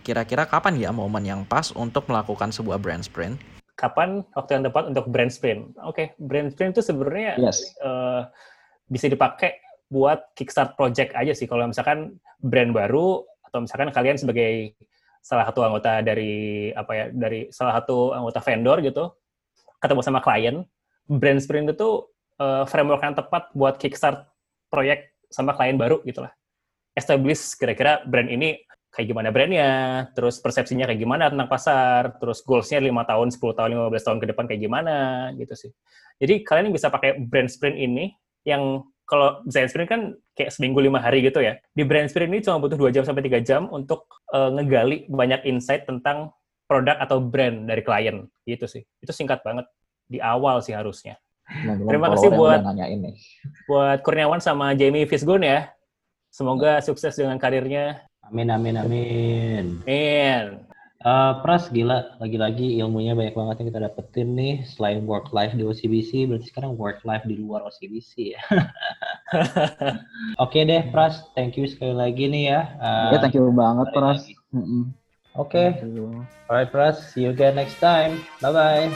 Kira-kira 0.04 0.44
kapan 0.44 0.76
ya 0.76 0.92
momen 0.92 1.24
yang 1.24 1.48
pas 1.48 1.72
untuk 1.72 2.12
melakukan 2.12 2.52
sebuah 2.52 2.76
brand 2.76 3.08
sprint 3.08 3.40
kapan 3.74 4.22
waktu 4.38 4.60
yang 4.60 4.64
tepat 4.70 4.84
untuk 4.90 5.06
brand 5.10 5.32
sprint. 5.34 5.74
Oke, 5.82 5.94
okay, 5.94 6.08
brand 6.22 6.54
sprint 6.54 6.78
itu 6.78 6.84
sebenarnya 6.86 7.38
yes. 7.42 7.62
uh, 7.82 8.30
bisa 8.90 9.10
dipakai 9.10 9.58
buat 9.90 10.34
kickstart 10.38 10.78
project 10.78 11.14
aja 11.18 11.34
sih. 11.34 11.50
Kalau 11.50 11.66
misalkan 11.66 12.18
brand 12.42 12.74
baru 12.74 13.26
atau 13.50 13.66
misalkan 13.66 13.90
kalian 13.94 14.18
sebagai 14.18 14.74
salah 15.24 15.48
satu 15.48 15.64
anggota 15.64 16.04
dari 16.04 16.70
apa 16.76 16.92
ya 16.92 17.06
dari 17.14 17.48
salah 17.48 17.80
satu 17.80 18.12
anggota 18.12 18.44
vendor 18.44 18.84
gitu 18.84 19.14
ketemu 19.84 20.00
sama 20.00 20.24
klien, 20.24 20.64
brand 21.12 21.40
sprint 21.44 21.76
itu 21.76 22.08
uh, 22.40 22.64
framework 22.64 23.04
yang 23.04 23.20
tepat 23.20 23.52
buat 23.52 23.76
kickstart 23.76 24.24
proyek 24.72 25.12
sama 25.28 25.52
klien 25.52 25.76
baru 25.76 26.00
gitulah. 26.08 26.32
Establish 26.96 27.60
kira-kira 27.60 28.00
brand 28.08 28.32
ini 28.32 28.64
kayak 28.94 29.08
gimana 29.10 29.34
brandnya, 29.34 29.72
terus 30.14 30.38
persepsinya 30.38 30.86
kayak 30.86 31.02
gimana 31.02 31.34
tentang 31.34 31.50
pasar, 31.50 32.14
terus 32.22 32.46
goalsnya 32.46 32.78
lima 32.78 33.02
tahun, 33.10 33.34
10 33.34 33.42
tahun, 33.58 33.90
15 33.90 34.06
tahun 34.06 34.18
ke 34.22 34.26
depan 34.30 34.46
kayak 34.46 34.62
gimana, 34.62 34.96
gitu 35.34 35.54
sih. 35.58 35.72
Jadi 36.22 36.46
kalian 36.46 36.70
bisa 36.70 36.94
pakai 36.94 37.18
brand 37.18 37.50
sprint 37.50 37.74
ini 37.82 38.14
yang 38.46 38.86
kalau 39.10 39.42
design 39.50 39.68
sprint 39.68 39.90
kan 39.90 40.02
kayak 40.38 40.54
seminggu 40.54 40.78
lima 40.78 41.02
hari 41.02 41.26
gitu 41.26 41.42
ya. 41.42 41.58
Di 41.74 41.82
brand 41.84 42.06
sprint 42.06 42.30
ini 42.30 42.40
cuma 42.46 42.62
butuh 42.62 42.78
dua 42.78 42.94
jam 42.94 43.02
sampai 43.02 43.26
tiga 43.26 43.42
jam 43.42 43.66
untuk 43.74 44.06
uh, 44.30 44.54
ngegali 44.54 45.10
banyak 45.10 45.42
insight 45.50 45.90
tentang 45.90 46.30
produk 46.70 46.96
atau 47.02 47.18
brand 47.18 47.66
dari 47.66 47.82
klien 47.82 48.30
gitu 48.46 48.70
sih. 48.70 48.86
Itu 49.02 49.10
singkat 49.10 49.42
banget 49.42 49.66
di 50.06 50.22
awal 50.22 50.62
sih 50.62 50.78
harusnya. 50.78 51.18
Nah, 51.44 51.76
Terima 51.76 52.08
kasih 52.14 52.30
buat 52.32 52.64
ini. 52.64 53.20
buat 53.68 54.00
Kurniawan 54.06 54.40
sama 54.40 54.72
Jamie 54.78 55.10
Fisgun 55.10 55.44
ya. 55.44 55.74
Semoga 56.34 56.82
sukses 56.82 57.14
dengan 57.14 57.38
karirnya 57.38 58.02
Amin, 58.30 58.48
amin, 58.50 58.76
amin. 58.80 59.66
Amin. 59.84 60.64
Uh, 61.04 61.44
Pras, 61.44 61.68
gila, 61.68 62.16
lagi-lagi 62.24 62.80
ilmunya 62.80 63.12
banyak 63.12 63.36
banget 63.36 63.56
yang 63.60 63.68
kita 63.76 63.82
dapetin 63.84 64.40
nih. 64.40 64.64
Selain 64.64 65.04
work 65.04 65.36
life 65.36 65.52
di 65.52 65.68
OCBC, 65.68 66.32
berarti 66.32 66.48
sekarang 66.48 66.80
work 66.80 67.04
life 67.04 67.28
di 67.28 67.36
luar 67.36 67.60
OCBC 67.68 68.40
ya. 68.40 68.42
Oke 70.40 70.64
okay 70.64 70.64
deh, 70.64 70.88
Pras. 70.96 71.28
Thank 71.36 71.60
you 71.60 71.68
sekali 71.68 71.92
lagi 71.92 72.32
nih 72.32 72.56
ya. 72.56 72.62
Uh, 72.80 73.12
ya, 73.12 73.18
thank 73.20 73.36
you 73.36 73.52
banget, 73.52 73.92
Pras. 73.92 74.24
Mm. 74.56 74.96
Oke. 75.36 75.76
Okay. 75.76 75.84
Alright, 76.48 76.72
Pras. 76.72 77.12
See 77.12 77.28
you 77.28 77.36
again 77.36 77.60
next 77.60 77.84
time. 77.84 78.24
Bye-bye. 78.40 78.88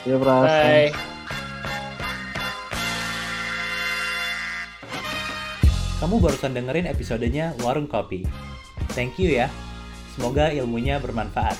See 0.00 0.16
you, 0.16 0.18
Pras. 0.24 0.48
Bye. 0.48 0.96
Kamu 6.00 6.24
barusan 6.24 6.56
dengerin 6.56 6.88
episodenya 6.88 7.52
Warung 7.60 7.84
Kopi. 7.84 8.53
Thank 8.94 9.18
you 9.18 9.34
ya. 9.34 9.50
Semoga 10.14 10.54
ilmunya 10.54 11.02
bermanfaat. 11.02 11.58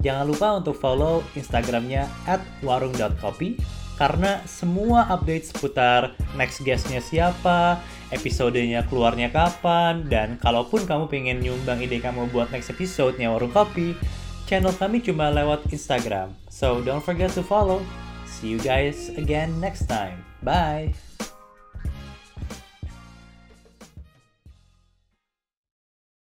Jangan 0.00 0.24
lupa 0.24 0.48
untuk 0.62 0.78
follow 0.78 1.26
Instagramnya 1.34 2.06
at 2.30 2.38
warung.kopi 2.62 3.58
karena 3.96 4.44
semua 4.44 5.08
update 5.08 5.50
seputar 5.50 6.12
next 6.36 6.60
guestnya 6.62 7.00
siapa, 7.00 7.80
episodenya 8.12 8.84
keluarnya 8.86 9.32
kapan, 9.32 10.04
dan 10.06 10.36
kalaupun 10.36 10.84
kamu 10.84 11.08
pengen 11.08 11.40
nyumbang 11.40 11.80
ide 11.80 11.98
kamu 12.04 12.28
buat 12.28 12.52
next 12.52 12.68
episode-nya 12.68 13.32
Warung 13.32 13.56
Kopi, 13.56 13.96
channel 14.44 14.76
kami 14.76 15.00
cuma 15.00 15.32
lewat 15.32 15.64
Instagram. 15.72 16.36
So 16.52 16.84
don't 16.84 17.02
forget 17.02 17.32
to 17.34 17.42
follow. 17.42 17.80
See 18.28 18.52
you 18.52 18.60
guys 18.60 19.08
again 19.16 19.56
next 19.64 19.88
time. 19.88 20.20
Bye! 20.44 21.05